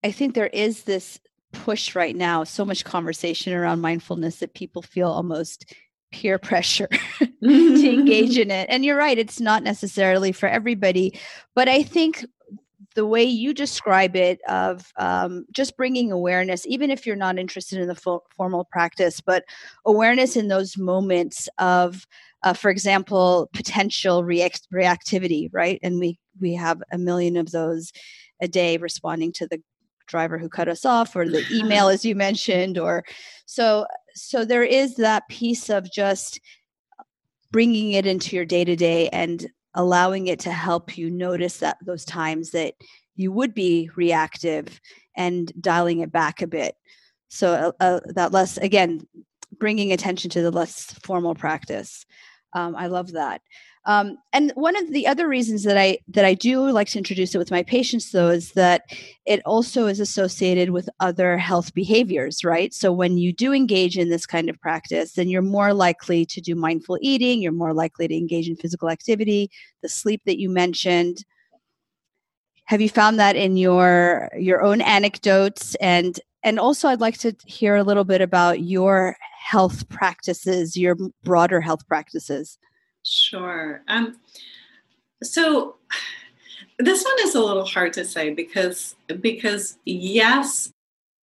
i 0.04 0.10
think 0.10 0.34
there 0.34 0.46
is 0.46 0.84
this 0.84 1.18
push 1.52 1.96
right 1.96 2.14
now 2.14 2.44
so 2.44 2.64
much 2.64 2.84
conversation 2.84 3.52
around 3.52 3.80
mindfulness 3.80 4.36
that 4.36 4.54
people 4.54 4.82
feel 4.82 5.08
almost 5.08 5.74
peer 6.12 6.38
pressure 6.38 6.88
to 6.88 7.28
engage 7.42 8.38
in 8.38 8.50
it. 8.50 8.66
And 8.70 8.84
you're 8.84 8.96
right 8.96 9.18
it's 9.18 9.40
not 9.40 9.62
necessarily 9.62 10.30
for 10.32 10.48
everybody 10.48 11.18
but 11.54 11.68
i 11.68 11.82
think 11.82 12.24
the 12.98 13.06
way 13.06 13.22
you 13.22 13.54
describe 13.54 14.16
it 14.16 14.40
of 14.48 14.92
um, 14.96 15.46
just 15.52 15.76
bringing 15.76 16.10
awareness 16.10 16.66
even 16.66 16.90
if 16.90 17.06
you're 17.06 17.14
not 17.14 17.38
interested 17.38 17.78
in 17.78 17.86
the 17.86 17.94
full, 17.94 18.24
formal 18.36 18.64
practice 18.72 19.20
but 19.20 19.44
awareness 19.86 20.34
in 20.34 20.48
those 20.48 20.76
moments 20.76 21.48
of 21.58 22.08
uh, 22.42 22.52
for 22.52 22.72
example 22.72 23.48
potential 23.52 24.24
react- 24.24 24.66
reactivity 24.74 25.48
right? 25.52 25.78
And 25.84 26.00
we 26.00 26.18
we 26.40 26.54
have 26.54 26.82
a 26.90 26.98
million 26.98 27.36
of 27.36 27.52
those 27.52 27.92
a 28.42 28.48
day 28.48 28.76
responding 28.78 29.30
to 29.34 29.46
the 29.46 29.62
driver 30.08 30.36
who 30.36 30.48
cut 30.48 30.66
us 30.66 30.84
off 30.84 31.14
or 31.14 31.24
the 31.24 31.44
email 31.52 31.88
as 31.94 32.04
you 32.04 32.16
mentioned 32.16 32.78
or 32.78 33.04
so 33.46 33.86
so 34.16 34.44
there 34.44 34.64
is 34.64 34.96
that 34.96 35.22
piece 35.28 35.70
of 35.70 35.88
just 35.92 36.40
bringing 37.52 37.92
it 37.92 38.06
into 38.08 38.34
your 38.34 38.44
day 38.44 38.64
to 38.64 38.74
day 38.74 39.08
and 39.10 39.46
allowing 39.74 40.26
it 40.26 40.40
to 40.40 40.52
help 40.52 40.96
you 40.96 41.10
notice 41.10 41.58
that 41.58 41.78
those 41.84 42.04
times 42.04 42.50
that 42.50 42.74
you 43.16 43.32
would 43.32 43.54
be 43.54 43.90
reactive 43.96 44.80
and 45.16 45.52
dialing 45.60 46.00
it 46.00 46.12
back 46.12 46.42
a 46.42 46.46
bit. 46.46 46.76
So 47.28 47.74
uh, 47.80 47.84
uh, 47.84 48.00
that 48.14 48.32
less 48.32 48.56
again 48.56 49.06
bringing 49.58 49.92
attention 49.92 50.30
to 50.30 50.42
the 50.42 50.50
less 50.50 50.92
formal 51.02 51.34
practice. 51.34 52.06
Um, 52.54 52.74
i 52.76 52.86
love 52.86 53.12
that 53.12 53.42
um, 53.88 54.18
and 54.34 54.52
one 54.54 54.76
of 54.76 54.92
the 54.92 55.06
other 55.06 55.26
reasons 55.26 55.62
that 55.64 55.78
I 55.78 55.98
that 56.08 56.26
I 56.26 56.34
do 56.34 56.70
like 56.70 56.88
to 56.90 56.98
introduce 56.98 57.34
it 57.34 57.38
with 57.38 57.50
my 57.50 57.62
patients, 57.62 58.12
though, 58.12 58.28
is 58.28 58.52
that 58.52 58.82
it 59.24 59.40
also 59.46 59.86
is 59.86 59.98
associated 59.98 60.70
with 60.70 60.90
other 61.00 61.38
health 61.38 61.72
behaviors, 61.72 62.44
right? 62.44 62.74
So 62.74 62.92
when 62.92 63.16
you 63.16 63.32
do 63.32 63.54
engage 63.54 63.96
in 63.96 64.10
this 64.10 64.26
kind 64.26 64.50
of 64.50 64.60
practice, 64.60 65.12
then 65.12 65.30
you're 65.30 65.40
more 65.40 65.72
likely 65.72 66.26
to 66.26 66.40
do 66.42 66.54
mindful 66.54 66.98
eating. 67.00 67.40
You're 67.40 67.52
more 67.52 67.72
likely 67.72 68.06
to 68.06 68.14
engage 68.14 68.46
in 68.46 68.56
physical 68.56 68.90
activity, 68.90 69.50
the 69.82 69.88
sleep 69.88 70.20
that 70.26 70.38
you 70.38 70.50
mentioned. 70.50 71.24
Have 72.66 72.82
you 72.82 72.90
found 72.90 73.18
that 73.18 73.36
in 73.36 73.56
your 73.56 74.28
your 74.38 74.62
own 74.62 74.82
anecdotes 74.82 75.74
and 75.76 76.20
and 76.44 76.58
also 76.58 76.88
I'd 76.88 77.00
like 77.00 77.16
to 77.18 77.34
hear 77.46 77.76
a 77.76 77.84
little 77.84 78.04
bit 78.04 78.20
about 78.20 78.60
your 78.60 79.16
health 79.48 79.88
practices, 79.88 80.76
your 80.76 80.94
broader 81.24 81.62
health 81.62 81.88
practices. 81.88 82.58
Sure. 83.08 83.82
Um, 83.88 84.18
so 85.22 85.76
this 86.78 87.02
one 87.04 87.16
is 87.20 87.34
a 87.34 87.42
little 87.42 87.64
hard 87.64 87.94
to 87.94 88.04
say 88.04 88.30
because 88.30 88.96
because 89.20 89.78
yes, 89.86 90.70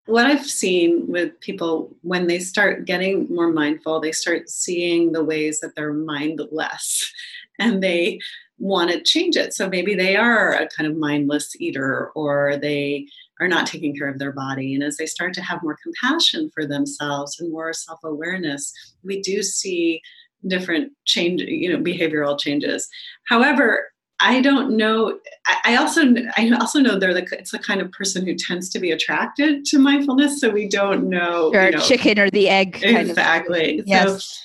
what 0.07 0.25
I've 0.25 0.45
seen 0.45 1.05
with 1.07 1.39
people 1.41 1.95
when 2.01 2.27
they 2.27 2.39
start 2.39 2.85
getting 2.85 3.27
more 3.33 3.51
mindful, 3.51 3.99
they 3.99 4.11
start 4.11 4.49
seeing 4.49 5.11
the 5.11 5.23
ways 5.23 5.59
that 5.59 5.75
they're 5.75 5.93
mindless, 5.93 7.13
and 7.59 7.83
they 7.83 8.19
want 8.57 8.89
to 8.89 9.03
change 9.03 9.35
it. 9.35 9.53
So 9.53 9.69
maybe 9.69 9.95
they 9.95 10.15
are 10.15 10.53
a 10.53 10.67
kind 10.69 10.89
of 10.89 10.97
mindless 10.97 11.59
eater 11.59 12.11
or 12.15 12.57
they 12.57 13.07
are 13.39 13.49
not 13.49 13.67
taking 13.67 13.95
care 13.95 14.07
of 14.07 14.17
their 14.17 14.31
body. 14.31 14.73
And 14.73 14.83
as 14.83 14.95
they 14.97 15.05
start 15.05 15.33
to 15.33 15.41
have 15.41 15.61
more 15.61 15.77
compassion 15.83 16.49
for 16.53 16.65
themselves 16.65 17.39
and 17.39 17.51
more 17.51 17.73
self 17.73 17.99
awareness, 18.03 18.73
we 19.03 19.21
do 19.21 19.43
see 19.43 20.01
different 20.47 20.91
change, 21.05 21.41
you 21.41 21.71
know, 21.71 21.81
behavioral 21.81 22.39
changes. 22.39 22.87
However, 23.27 23.89
I 24.19 24.41
don't 24.41 24.77
know. 24.77 25.19
I 25.65 25.75
also 25.75 26.01
I 26.37 26.49
also 26.59 26.79
know 26.79 26.97
they're 26.97 27.13
the 27.13 27.27
it's 27.33 27.51
the 27.51 27.59
kind 27.59 27.81
of 27.81 27.91
person 27.91 28.25
who 28.25 28.33
tends 28.33 28.69
to 28.69 28.79
be 28.79 28.91
attracted 28.91 29.65
to 29.65 29.79
mindfulness. 29.79 30.39
So 30.39 30.49
we 30.49 30.69
don't 30.69 31.09
know, 31.09 31.51
sure, 31.51 31.65
you 31.65 31.71
know 31.71 31.79
chicken 31.79 32.17
or 32.19 32.29
the 32.29 32.47
egg. 32.47 32.79
exactly. 32.81 33.83
Yes. 33.85 34.23
So, 34.23 34.41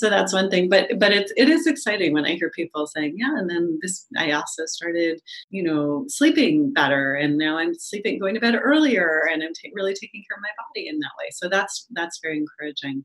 so 0.00 0.08
that's 0.08 0.32
one 0.32 0.48
thing 0.48 0.68
but 0.70 0.88
but 0.98 1.12
it's 1.12 1.30
it 1.36 1.50
is 1.50 1.66
exciting 1.66 2.14
when 2.14 2.24
i 2.24 2.30
hear 2.30 2.50
people 2.50 2.86
saying 2.86 3.14
yeah 3.18 3.36
and 3.36 3.50
then 3.50 3.78
this 3.82 4.06
i 4.16 4.30
also 4.32 4.64
started 4.64 5.20
you 5.50 5.62
know 5.62 6.06
sleeping 6.08 6.72
better 6.72 7.14
and 7.14 7.36
now 7.36 7.58
i'm 7.58 7.74
sleeping 7.74 8.18
going 8.18 8.34
to 8.34 8.40
bed 8.40 8.58
earlier 8.60 9.28
and 9.30 9.42
i'm 9.42 9.52
t- 9.52 9.70
really 9.74 9.92
taking 9.92 10.24
care 10.26 10.38
of 10.38 10.42
my 10.42 10.48
body 10.56 10.88
in 10.88 10.98
that 11.00 11.10
way 11.18 11.28
so 11.30 11.50
that's 11.50 11.86
that's 11.90 12.18
very 12.22 12.38
encouraging 12.38 13.04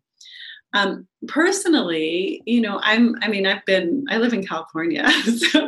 um, 0.76 1.08
personally, 1.30 2.44
you 2.46 2.60
know, 2.60 2.82
I'm, 2.84 3.16
I 3.22 3.30
mean, 3.30 3.48
I've 3.48 3.64
been, 3.66 4.04
I 4.10 4.18
live 4.18 4.34
in 4.34 4.46
California, 4.46 5.10
so 5.22 5.66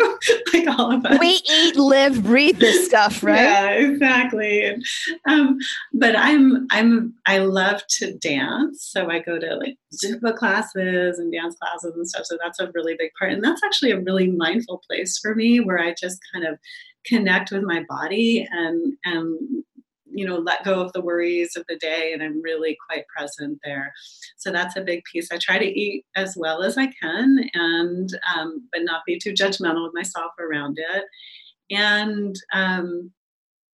like 0.53 0.67
all 0.67 0.91
of 0.91 1.05
us. 1.05 1.17
We 1.19 1.41
eat, 1.49 1.77
live, 1.77 2.23
breathe 2.23 2.59
this 2.59 2.85
stuff, 2.85 3.23
right? 3.23 3.41
yeah, 3.41 3.69
exactly. 3.69 4.65
And, 4.65 4.85
um, 5.27 5.57
but 5.93 6.17
I'm, 6.17 6.67
I'm, 6.71 7.13
I 7.25 7.37
love 7.37 7.81
to 7.99 8.15
dance. 8.15 8.83
So 8.83 9.09
I 9.09 9.19
go 9.19 9.39
to 9.39 9.55
like 9.55 9.77
Zumba 9.95 10.35
classes 10.35 11.19
and 11.19 11.31
dance 11.31 11.55
classes 11.55 11.95
and 11.95 12.07
stuff. 12.07 12.25
So 12.25 12.37
that's 12.43 12.59
a 12.59 12.69
really 12.75 12.95
big 12.99 13.11
part. 13.17 13.31
And 13.31 13.41
that's 13.41 13.63
actually 13.63 13.91
a 13.91 14.01
really 14.01 14.27
mindful 14.27 14.81
place 14.89 15.17
for 15.17 15.35
me 15.35 15.61
where 15.61 15.79
I 15.79 15.95
just 15.97 16.19
kind 16.33 16.45
of 16.45 16.59
connect 17.05 17.51
with 17.51 17.63
my 17.63 17.85
body 17.87 18.45
and, 18.51 18.93
and 19.05 19.63
you 20.17 20.25
know 20.25 20.37
let 20.37 20.63
go 20.63 20.81
of 20.81 20.91
the 20.93 21.01
worries 21.01 21.55
of 21.55 21.63
the 21.69 21.77
day 21.77 22.11
and 22.11 22.23
i'm 22.23 22.41
really 22.41 22.75
quite 22.89 23.07
present 23.07 23.59
there. 23.63 23.93
So 24.37 24.51
that's 24.51 24.75
a 24.75 24.81
big 24.81 25.03
piece. 25.11 25.31
I 25.31 25.37
try 25.37 25.59
to 25.59 25.79
eat 25.79 26.05
as 26.15 26.35
well 26.35 26.63
as 26.63 26.77
i 26.77 26.87
can 27.01 27.49
and 27.53 28.09
um, 28.35 28.67
but 28.71 28.81
not 28.83 29.03
be 29.05 29.19
too 29.19 29.33
judgmental 29.33 29.83
with 29.83 29.93
myself 29.93 30.31
around 30.39 30.79
it. 30.79 31.05
And 31.69 32.35
um, 32.53 33.11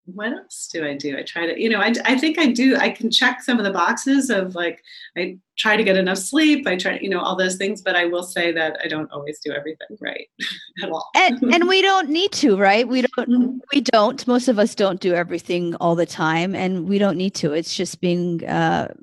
what 0.05 0.33
else 0.33 0.67
do 0.71 0.85
I 0.85 0.95
do? 0.95 1.17
I 1.17 1.23
try 1.23 1.45
to, 1.45 1.61
you 1.61 1.69
know, 1.69 1.79
I, 1.79 1.93
I 2.05 2.17
think 2.17 2.37
I 2.37 2.47
do, 2.47 2.75
I 2.75 2.89
can 2.89 3.09
check 3.09 3.41
some 3.41 3.57
of 3.57 3.63
the 3.63 3.71
boxes 3.71 4.29
of 4.29 4.53
like, 4.53 4.83
I 5.17 5.37
try 5.57 5.77
to 5.77 5.83
get 5.83 5.95
enough 5.95 6.17
sleep. 6.17 6.67
I 6.67 6.75
try, 6.75 6.99
you 7.01 7.09
know, 7.09 7.21
all 7.21 7.37
those 7.37 7.55
things, 7.55 7.81
but 7.81 7.95
I 7.95 8.05
will 8.05 8.23
say 8.23 8.51
that 8.51 8.77
I 8.83 8.87
don't 8.87 9.09
always 9.11 9.39
do 9.39 9.53
everything 9.53 9.97
right 10.01 10.27
at 10.83 10.89
all. 10.89 11.09
and, 11.15 11.41
and 11.53 11.67
we 11.67 11.81
don't 11.81 12.09
need 12.09 12.33
to, 12.33 12.57
right? 12.57 12.87
We 12.87 13.03
don't, 13.03 13.29
mm-hmm. 13.29 13.57
we 13.73 13.81
don't, 13.81 14.27
most 14.27 14.49
of 14.49 14.59
us 14.59 14.75
don't 14.75 14.99
do 14.99 15.13
everything 15.13 15.75
all 15.75 15.95
the 15.95 16.05
time 16.05 16.53
and 16.53 16.87
we 16.87 16.97
don't 16.97 17.17
need 17.17 17.35
to. 17.35 17.53
It's 17.53 17.75
just 17.75 18.01
being, 18.01 18.45
uh, 18.45 18.93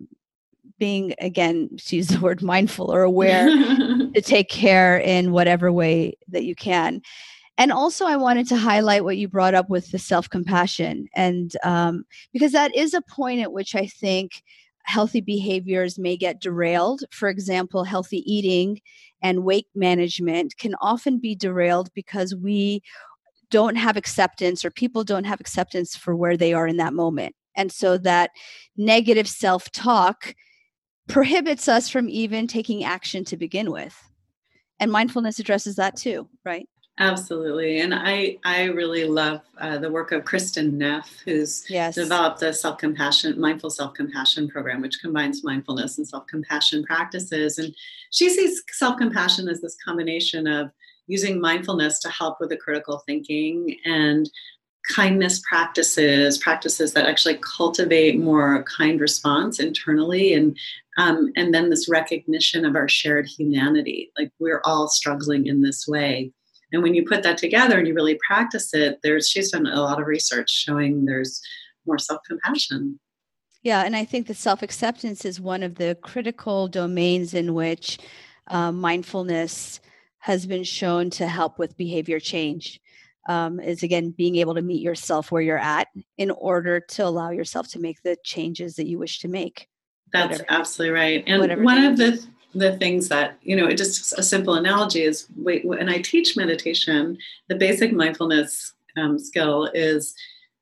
being 0.78 1.14
again, 1.20 1.70
to 1.76 1.96
use 1.96 2.08
the 2.08 2.20
word 2.20 2.42
mindful 2.42 2.92
or 2.92 3.02
aware 3.02 3.46
to 4.14 4.20
take 4.20 4.48
care 4.48 4.98
in 4.98 5.30
whatever 5.30 5.70
way 5.70 6.14
that 6.28 6.44
you 6.44 6.54
can. 6.54 7.02
And 7.60 7.72
also, 7.72 8.06
I 8.06 8.16
wanted 8.16 8.48
to 8.48 8.56
highlight 8.56 9.04
what 9.04 9.18
you 9.18 9.28
brought 9.28 9.52
up 9.52 9.68
with 9.68 9.90
the 9.90 9.98
self 9.98 10.30
compassion. 10.30 11.08
And 11.14 11.54
um, 11.62 12.04
because 12.32 12.52
that 12.52 12.74
is 12.74 12.94
a 12.94 13.02
point 13.02 13.42
at 13.42 13.52
which 13.52 13.74
I 13.74 13.86
think 13.86 14.42
healthy 14.84 15.20
behaviors 15.20 15.98
may 15.98 16.16
get 16.16 16.40
derailed. 16.40 17.02
For 17.10 17.28
example, 17.28 17.84
healthy 17.84 18.24
eating 18.24 18.80
and 19.22 19.44
weight 19.44 19.66
management 19.74 20.56
can 20.56 20.74
often 20.80 21.18
be 21.18 21.34
derailed 21.34 21.90
because 21.92 22.34
we 22.34 22.82
don't 23.50 23.76
have 23.76 23.98
acceptance 23.98 24.64
or 24.64 24.70
people 24.70 25.04
don't 25.04 25.24
have 25.24 25.38
acceptance 25.38 25.94
for 25.94 26.16
where 26.16 26.38
they 26.38 26.54
are 26.54 26.66
in 26.66 26.78
that 26.78 26.94
moment. 26.94 27.36
And 27.56 27.70
so 27.70 27.98
that 27.98 28.30
negative 28.78 29.28
self 29.28 29.70
talk 29.70 30.34
prohibits 31.08 31.68
us 31.68 31.90
from 31.90 32.08
even 32.08 32.46
taking 32.46 32.84
action 32.84 33.22
to 33.26 33.36
begin 33.36 33.70
with. 33.70 34.02
And 34.78 34.90
mindfulness 34.90 35.38
addresses 35.38 35.76
that 35.76 35.94
too, 35.94 36.26
right? 36.42 36.66
Absolutely. 37.00 37.80
And 37.80 37.94
I, 37.94 38.36
I 38.44 38.64
really 38.64 39.04
love 39.04 39.40
uh, 39.58 39.78
the 39.78 39.90
work 39.90 40.12
of 40.12 40.24
Kristin 40.24 40.74
Neff, 40.74 41.22
who's 41.24 41.64
yes. 41.70 41.94
developed 41.94 42.40
the 42.40 42.52
self 42.52 42.76
compassion, 42.76 43.40
mindful 43.40 43.70
self 43.70 43.94
compassion 43.94 44.48
program, 44.48 44.82
which 44.82 45.00
combines 45.00 45.42
mindfulness 45.42 45.96
and 45.96 46.06
self 46.06 46.26
compassion 46.26 46.84
practices. 46.84 47.58
And 47.58 47.74
she 48.10 48.28
sees 48.28 48.62
self 48.72 48.98
compassion 48.98 49.48
as 49.48 49.62
this 49.62 49.78
combination 49.82 50.46
of 50.46 50.70
using 51.06 51.40
mindfulness 51.40 52.00
to 52.00 52.10
help 52.10 52.36
with 52.38 52.50
the 52.50 52.58
critical 52.58 53.02
thinking 53.06 53.78
and 53.86 54.30
kindness 54.94 55.40
practices, 55.48 56.36
practices 56.36 56.92
that 56.92 57.06
actually 57.06 57.38
cultivate 57.56 58.18
more 58.18 58.62
kind 58.64 59.00
response 59.00 59.58
internally 59.58 60.34
and 60.34 60.54
um, 60.98 61.32
and 61.34 61.54
then 61.54 61.70
this 61.70 61.88
recognition 61.88 62.66
of 62.66 62.76
our 62.76 62.88
shared 62.88 63.26
humanity. 63.26 64.12
Like 64.18 64.32
we're 64.38 64.60
all 64.66 64.86
struggling 64.88 65.46
in 65.46 65.62
this 65.62 65.88
way 65.88 66.34
and 66.72 66.82
when 66.82 66.94
you 66.94 67.04
put 67.06 67.22
that 67.22 67.38
together 67.38 67.78
and 67.78 67.86
you 67.86 67.94
really 67.94 68.18
practice 68.26 68.72
it, 68.74 68.98
there's 69.02 69.28
she's 69.28 69.50
done 69.50 69.66
a 69.66 69.80
lot 69.80 70.00
of 70.00 70.06
research 70.06 70.50
showing 70.50 71.04
there's 71.04 71.40
more 71.86 71.98
self-compassion. 71.98 72.98
Yeah, 73.62 73.82
and 73.84 73.94
I 73.94 74.04
think 74.04 74.26
the 74.26 74.34
self-acceptance 74.34 75.24
is 75.24 75.40
one 75.40 75.62
of 75.62 75.74
the 75.74 75.96
critical 76.02 76.68
domains 76.68 77.34
in 77.34 77.54
which 77.54 77.98
uh, 78.46 78.72
mindfulness 78.72 79.80
has 80.18 80.46
been 80.46 80.64
shown 80.64 81.10
to 81.10 81.26
help 81.26 81.58
with 81.58 81.76
behavior 81.76 82.20
change. 82.20 82.80
Um, 83.28 83.60
is 83.60 83.82
again 83.82 84.10
being 84.10 84.36
able 84.36 84.54
to 84.54 84.62
meet 84.62 84.80
yourself 84.80 85.30
where 85.30 85.42
you're 85.42 85.58
at 85.58 85.88
in 86.16 86.30
order 86.30 86.80
to 86.80 87.04
allow 87.04 87.30
yourself 87.30 87.68
to 87.72 87.78
make 87.78 88.02
the 88.02 88.16
changes 88.24 88.76
that 88.76 88.86
you 88.86 88.98
wish 88.98 89.20
to 89.20 89.28
make. 89.28 89.68
That's 90.10 90.38
whatever, 90.38 90.46
absolutely 90.48 90.94
right. 90.94 91.24
And 91.26 91.62
one 91.62 91.84
of 91.84 91.98
the 91.98 92.26
the 92.54 92.76
things 92.78 93.08
that 93.08 93.38
you 93.42 93.54
know 93.54 93.66
it 93.66 93.76
just 93.76 94.18
a 94.18 94.22
simple 94.22 94.54
analogy 94.54 95.02
is 95.02 95.28
wait 95.36 95.64
when 95.64 95.88
i 95.88 95.98
teach 95.98 96.36
meditation 96.36 97.16
the 97.48 97.54
basic 97.54 97.92
mindfulness 97.92 98.72
um, 98.96 99.18
skill 99.18 99.70
is 99.74 100.14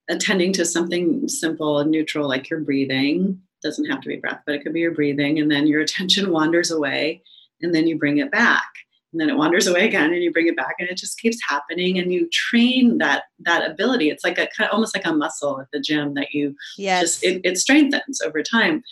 attending 0.09 0.53
to 0.55 0.65
something 0.65 1.29
simple 1.29 1.79
and 1.79 1.91
neutral 1.91 2.29
like 2.29 2.49
your 2.49 2.61
breathing. 2.61 3.41
Doesn't 3.63 3.91
have 3.91 4.01
to 4.03 4.09
be 4.09 4.17
breath 4.17 4.41
but 4.47 4.55
it 4.55 4.63
could 4.63 4.73
be 4.73 4.81
your 4.81 4.95
breathing 4.95 5.39
and 5.39 5.51
then 5.51 5.67
your 5.67 5.81
attention 5.83 6.31
wanders 6.33 6.71
away 6.71 7.23
and 7.61 7.75
then 7.75 7.87
you 7.87 7.99
bring 7.99 8.19
it 8.19 8.31
back. 8.31 8.69
And 9.13 9.21
then 9.21 9.31
it 9.31 9.39
wanders 9.39 9.67
away 9.67 9.87
again 9.87 10.13
and 10.13 10.23
you 10.23 10.31
bring 10.31 10.49
it 10.49 10.57
back 10.57 10.75
and 10.79 10.89
it 10.89 10.99
just 10.99 11.19
keeps 11.19 11.39
happening 11.49 11.99
and 11.99 12.13
you 12.13 12.29
train 12.31 12.99
that 12.99 13.25
that 13.41 13.69
ability. 13.69 14.11
It's 14.11 14.23
like 14.23 14.39
a 14.39 14.49
kind 14.55 14.69
of 14.69 14.75
almost 14.75 14.95
like 14.95 15.07
a 15.07 15.15
muscle 15.15 15.61
at 15.61 15.69
the 15.73 15.81
gym 15.81 16.13
that 16.15 16.33
you 16.33 16.55
yes. 16.77 17.01
just 17.01 17.25
it, 17.25 17.41
it 17.43 17.57
strengthens 17.57 18.21
over 18.21 18.43
time 18.43 18.85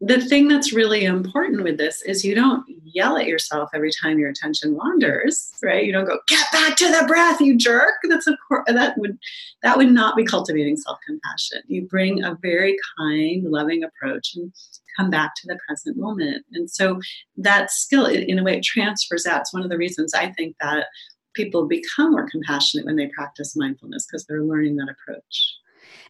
the 0.00 0.20
thing 0.20 0.48
that's 0.48 0.72
really 0.72 1.04
important 1.04 1.62
with 1.62 1.76
this 1.76 2.00
is 2.02 2.24
you 2.24 2.34
don't 2.34 2.64
yell 2.84 3.18
at 3.18 3.26
yourself 3.26 3.68
every 3.74 3.90
time 4.02 4.18
your 4.18 4.30
attention 4.30 4.74
wanders 4.74 5.52
right? 5.62 5.84
You 5.84 5.92
don't 5.92 6.06
go 6.06 6.18
get 6.26 6.46
back 6.52 6.76
to 6.78 6.86
the 6.88 7.04
breath 7.06 7.40
you 7.40 7.56
jerk. 7.56 7.94
That's 8.08 8.26
a 8.26 8.36
that 8.68 8.96
would 8.98 9.18
that 9.62 9.76
would 9.76 9.90
not 9.90 10.16
be 10.16 10.24
cultivating 10.24 10.76
self-compassion. 10.76 11.62
You 11.66 11.86
bring 11.86 12.24
a 12.24 12.38
very 12.40 12.76
kind 12.98 13.44
loving 13.44 13.84
approach 13.84 14.34
and 14.34 14.52
come 14.96 15.10
back 15.10 15.34
to 15.36 15.46
the 15.46 15.58
present 15.66 15.96
moment. 15.96 16.44
And 16.52 16.70
so 16.70 17.00
that 17.36 17.70
skill 17.70 18.06
in 18.06 18.38
a 18.38 18.42
way 18.42 18.56
it 18.56 18.64
transfers 18.64 19.26
out. 19.26 19.42
It's 19.42 19.52
one 19.52 19.62
of 19.62 19.70
the 19.70 19.78
reasons 19.78 20.14
i 20.14 20.30
think 20.32 20.56
that 20.60 20.86
people 21.34 21.66
become 21.66 22.12
more 22.12 22.28
compassionate 22.28 22.86
when 22.86 22.96
they 22.96 23.10
practice 23.14 23.56
mindfulness 23.56 24.06
because 24.06 24.26
they're 24.26 24.42
learning 24.42 24.76
that 24.76 24.88
approach 24.90 25.54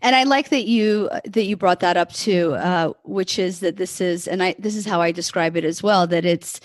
and 0.02 0.16
I 0.16 0.24
like 0.24 0.50
that 0.50 0.66
you 0.66 1.10
that 1.24 1.44
you 1.44 1.56
brought 1.56 1.80
that 1.80 1.96
up 1.96 2.12
too, 2.12 2.54
uh, 2.54 2.92
which 3.04 3.38
is 3.38 3.60
that 3.60 3.76
this 3.76 4.00
is, 4.00 4.26
and 4.26 4.42
I 4.42 4.54
this 4.58 4.76
is 4.76 4.86
how 4.86 5.00
I 5.00 5.12
describe 5.12 5.56
it 5.56 5.64
as 5.64 5.82
well. 5.82 6.06
That 6.06 6.24
it's 6.24 6.60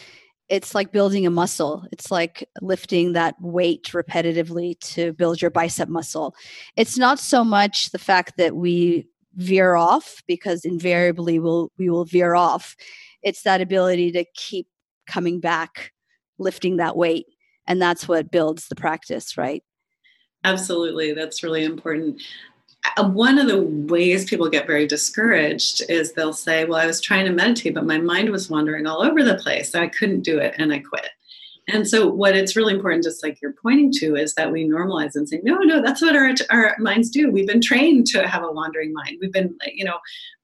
it's 0.50 0.76
like 0.76 0.92
building 0.92 1.26
a 1.26 1.32
muscle. 1.32 1.86
It's 1.92 2.12
like 2.12 2.48
lifting 2.62 3.14
that 3.14 3.36
weight 3.42 3.86
repetitively 3.94 4.80
to 4.94 5.14
build 5.14 5.42
your 5.42 5.52
bicep 5.52 5.90
muscle. 5.90 6.36
It's 6.76 6.98
not 6.98 7.20
so 7.20 7.44
much 7.44 7.90
the 7.92 8.00
fact 8.00 8.38
that 8.38 8.56
we 8.56 9.08
veer 9.36 9.76
off 9.76 10.24
because 10.28 10.64
invariably 10.64 11.40
we'll 11.40 11.72
we 11.78 11.90
will 11.90 12.06
veer 12.06 12.36
off. 12.36 12.76
It's 13.24 13.42
that 13.44 13.62
ability 13.62 14.12
to 14.12 14.26
keep 14.36 14.68
coming 15.08 15.40
back, 15.40 15.92
lifting 16.38 16.78
that 16.78 16.96
weight, 16.96 17.26
and 17.68 17.82
that's 17.82 18.08
what 18.08 18.32
builds 18.32 18.68
the 18.68 18.76
practice, 18.76 19.38
right? 19.38 19.64
Absolutely, 20.44 21.14
that's 21.14 21.42
really 21.42 21.64
important. 21.64 22.22
Uh, 22.98 23.10
one 23.10 23.38
of 23.38 23.48
the 23.48 23.62
ways 23.62 24.26
people 24.26 24.50
get 24.50 24.68
very 24.68 24.88
discouraged 24.88 25.84
is 25.90 26.14
they'll 26.14 26.34
say, 26.34 26.66
Well, 26.66 26.80
I 26.80 26.86
was 26.86 27.02
trying 27.02 27.26
to 27.26 27.32
meditate, 27.32 27.74
but 27.74 27.86
my 27.86 27.98
mind 27.98 28.30
was 28.30 28.50
wandering 28.50 28.88
all 28.88 29.02
over 29.02 29.24
the 29.24 29.36
place. 29.36 29.72
So 29.72 29.82
I 29.82 29.88
couldn't 29.88 30.22
do 30.22 30.40
it 30.40 30.56
and 30.58 30.72
I 30.74 30.80
quit. 30.80 31.10
And 31.68 31.88
so, 31.88 32.08
what 32.08 32.36
it's 32.36 32.56
really 32.56 32.74
important, 32.74 33.04
just 33.04 33.24
like 33.24 33.42
you're 33.42 33.56
pointing 33.62 33.92
to, 33.94 34.16
is 34.16 34.36
that 34.36 34.52
we 34.52 34.68
normalize 34.68 35.16
and 35.16 35.28
say, 35.28 35.40
no, 35.44 35.56
no, 35.56 35.82
that's 35.82 36.02
what 36.02 36.16
our, 36.16 36.32
our 36.52 36.76
minds 36.80 37.10
do. 37.10 37.32
We've 37.32 37.48
been 37.48 37.62
trained 37.62 38.06
to 38.08 38.28
have 38.28 38.44
a 38.44 38.52
wandering 38.52 38.94
mind. 38.94 39.18
We've 39.20 39.32
been, 39.32 39.58
you 39.74 39.84
know, 39.84 39.98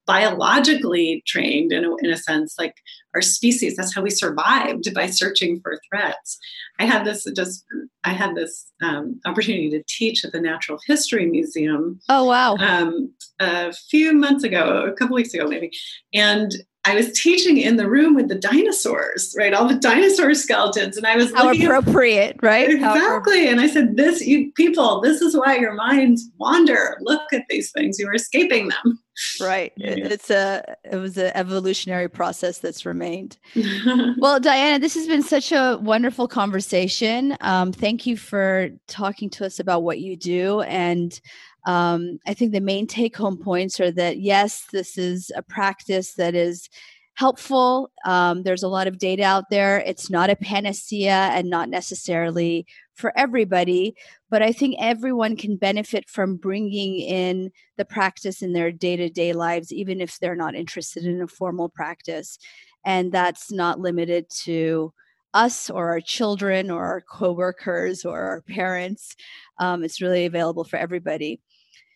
biologically 0.04 1.22
trained 1.26 1.72
in 1.72 1.84
a, 1.84 1.96
in 1.98 2.10
a 2.10 2.16
sense. 2.16 2.56
Like 2.58 2.74
our 3.14 3.22
species. 3.22 3.76
That's 3.76 3.94
how 3.94 4.02
we 4.02 4.10
survived 4.10 4.92
by 4.94 5.06
searching 5.06 5.60
for 5.60 5.78
threats. 5.88 6.38
I 6.78 6.86
had 6.86 7.04
this 7.04 7.24
just 7.36 7.64
I 8.04 8.10
had 8.10 8.34
this 8.34 8.70
um, 8.82 9.20
opportunity 9.26 9.70
to 9.70 9.82
teach 9.88 10.24
at 10.24 10.32
the 10.32 10.40
Natural 10.40 10.78
History 10.86 11.26
Museum. 11.26 12.00
Oh 12.08 12.24
wow! 12.24 12.56
Um, 12.56 13.12
a 13.38 13.72
few 13.72 14.12
months 14.12 14.44
ago, 14.44 14.84
a 14.86 14.92
couple 14.92 15.14
weeks 15.14 15.34
ago 15.34 15.46
maybe, 15.46 15.70
and 16.12 16.52
I 16.84 16.96
was 16.96 17.12
teaching 17.12 17.58
in 17.58 17.76
the 17.76 17.88
room 17.88 18.14
with 18.14 18.28
the 18.28 18.34
dinosaurs, 18.34 19.34
right? 19.38 19.54
All 19.54 19.68
the 19.68 19.76
dinosaur 19.76 20.34
skeletons, 20.34 20.96
and 20.96 21.06
I 21.06 21.16
was 21.16 21.32
how 21.32 21.50
appropriate, 21.50 22.36
at, 22.36 22.42
right? 22.42 22.68
Exactly. 22.68 23.48
And 23.48 23.60
I 23.60 23.68
said, 23.68 23.96
"This, 23.96 24.26
you 24.26 24.50
people, 24.52 25.00
this 25.00 25.20
is 25.20 25.36
why 25.36 25.58
your 25.58 25.74
minds 25.74 26.28
wander. 26.38 26.98
Look 27.02 27.32
at 27.32 27.44
these 27.48 27.70
things. 27.70 27.98
You 27.98 28.08
are 28.08 28.14
escaping 28.14 28.68
them." 28.68 28.98
Right. 29.40 29.72
It's 30.12 30.30
a 30.30 30.76
it 30.84 30.96
was 30.96 31.16
an 31.16 31.32
evolutionary 31.34 32.08
process 32.08 32.58
that's 32.58 32.84
remained. 32.84 33.38
well, 34.18 34.40
Diana, 34.40 34.78
this 34.78 34.94
has 34.94 35.06
been 35.06 35.22
such 35.22 35.52
a 35.52 35.78
wonderful 35.80 36.28
conversation. 36.28 37.36
Um, 37.40 37.72
thank 37.72 38.06
you 38.06 38.16
for 38.16 38.70
talking 38.88 39.30
to 39.30 39.46
us 39.46 39.60
about 39.60 39.82
what 39.82 40.00
you 40.00 40.16
do 40.16 40.60
and 40.62 41.18
um, 41.64 42.18
I 42.26 42.34
think 42.34 42.52
the 42.52 42.60
main 42.60 42.86
take 42.86 43.16
home 43.16 43.38
points 43.38 43.80
are 43.80 43.92
that 43.92 44.18
yes, 44.18 44.66
this 44.72 44.98
is 44.98 45.30
a 45.36 45.42
practice 45.42 46.14
that 46.14 46.34
is 46.34 46.68
helpful. 47.14 47.90
Um, 48.04 48.42
there's 48.42 48.62
a 48.62 48.68
lot 48.68 48.86
of 48.86 48.98
data 48.98 49.22
out 49.22 49.50
there. 49.50 49.80
It's 49.80 50.10
not 50.10 50.30
a 50.30 50.36
panacea 50.36 51.30
and 51.32 51.50
not 51.50 51.68
necessarily 51.68 52.66
for 52.94 53.12
everybody, 53.16 53.94
but 54.30 54.42
I 54.42 54.52
think 54.52 54.76
everyone 54.78 55.36
can 55.36 55.56
benefit 55.56 56.08
from 56.08 56.36
bringing 56.36 56.98
in 56.98 57.50
the 57.76 57.84
practice 57.84 58.42
in 58.42 58.52
their 58.52 58.72
day 58.72 58.96
to 58.96 59.08
day 59.08 59.32
lives, 59.32 59.72
even 59.72 60.00
if 60.00 60.18
they're 60.18 60.34
not 60.34 60.54
interested 60.54 61.04
in 61.04 61.20
a 61.20 61.26
formal 61.26 61.68
practice. 61.68 62.38
And 62.84 63.12
that's 63.12 63.52
not 63.52 63.78
limited 63.78 64.28
to 64.44 64.92
us 65.34 65.70
or 65.70 65.90
our 65.90 66.00
children 66.00 66.70
or 66.70 66.84
our 66.84 67.00
coworkers 67.00 68.04
or 68.04 68.20
our 68.20 68.40
parents. 68.42 69.16
Um, 69.58 69.84
it's 69.84 70.02
really 70.02 70.26
available 70.26 70.64
for 70.64 70.76
everybody. 70.76 71.40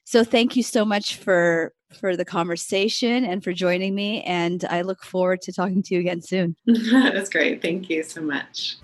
So 0.07 0.23
thank 0.23 0.55
you 0.55 0.63
so 0.63 0.85
much 0.85 1.17
for 1.17 1.73
for 1.99 2.17
the 2.17 2.25
conversation 2.25 3.25
and 3.25 3.43
for 3.43 3.53
joining 3.53 3.93
me. 3.93 4.23
And 4.23 4.65
I 4.71 4.83
look 4.83 5.03
forward 5.03 5.43
to 5.43 5.53
talking 5.53 5.83
to 5.83 5.95
you 5.95 6.01
again 6.01 6.23
soon. 6.23 6.55
That's 6.67 7.29
great. 7.29 7.61
Thank 7.61 7.91
you 7.91 8.05
so 8.05 8.21
much. 8.21 8.77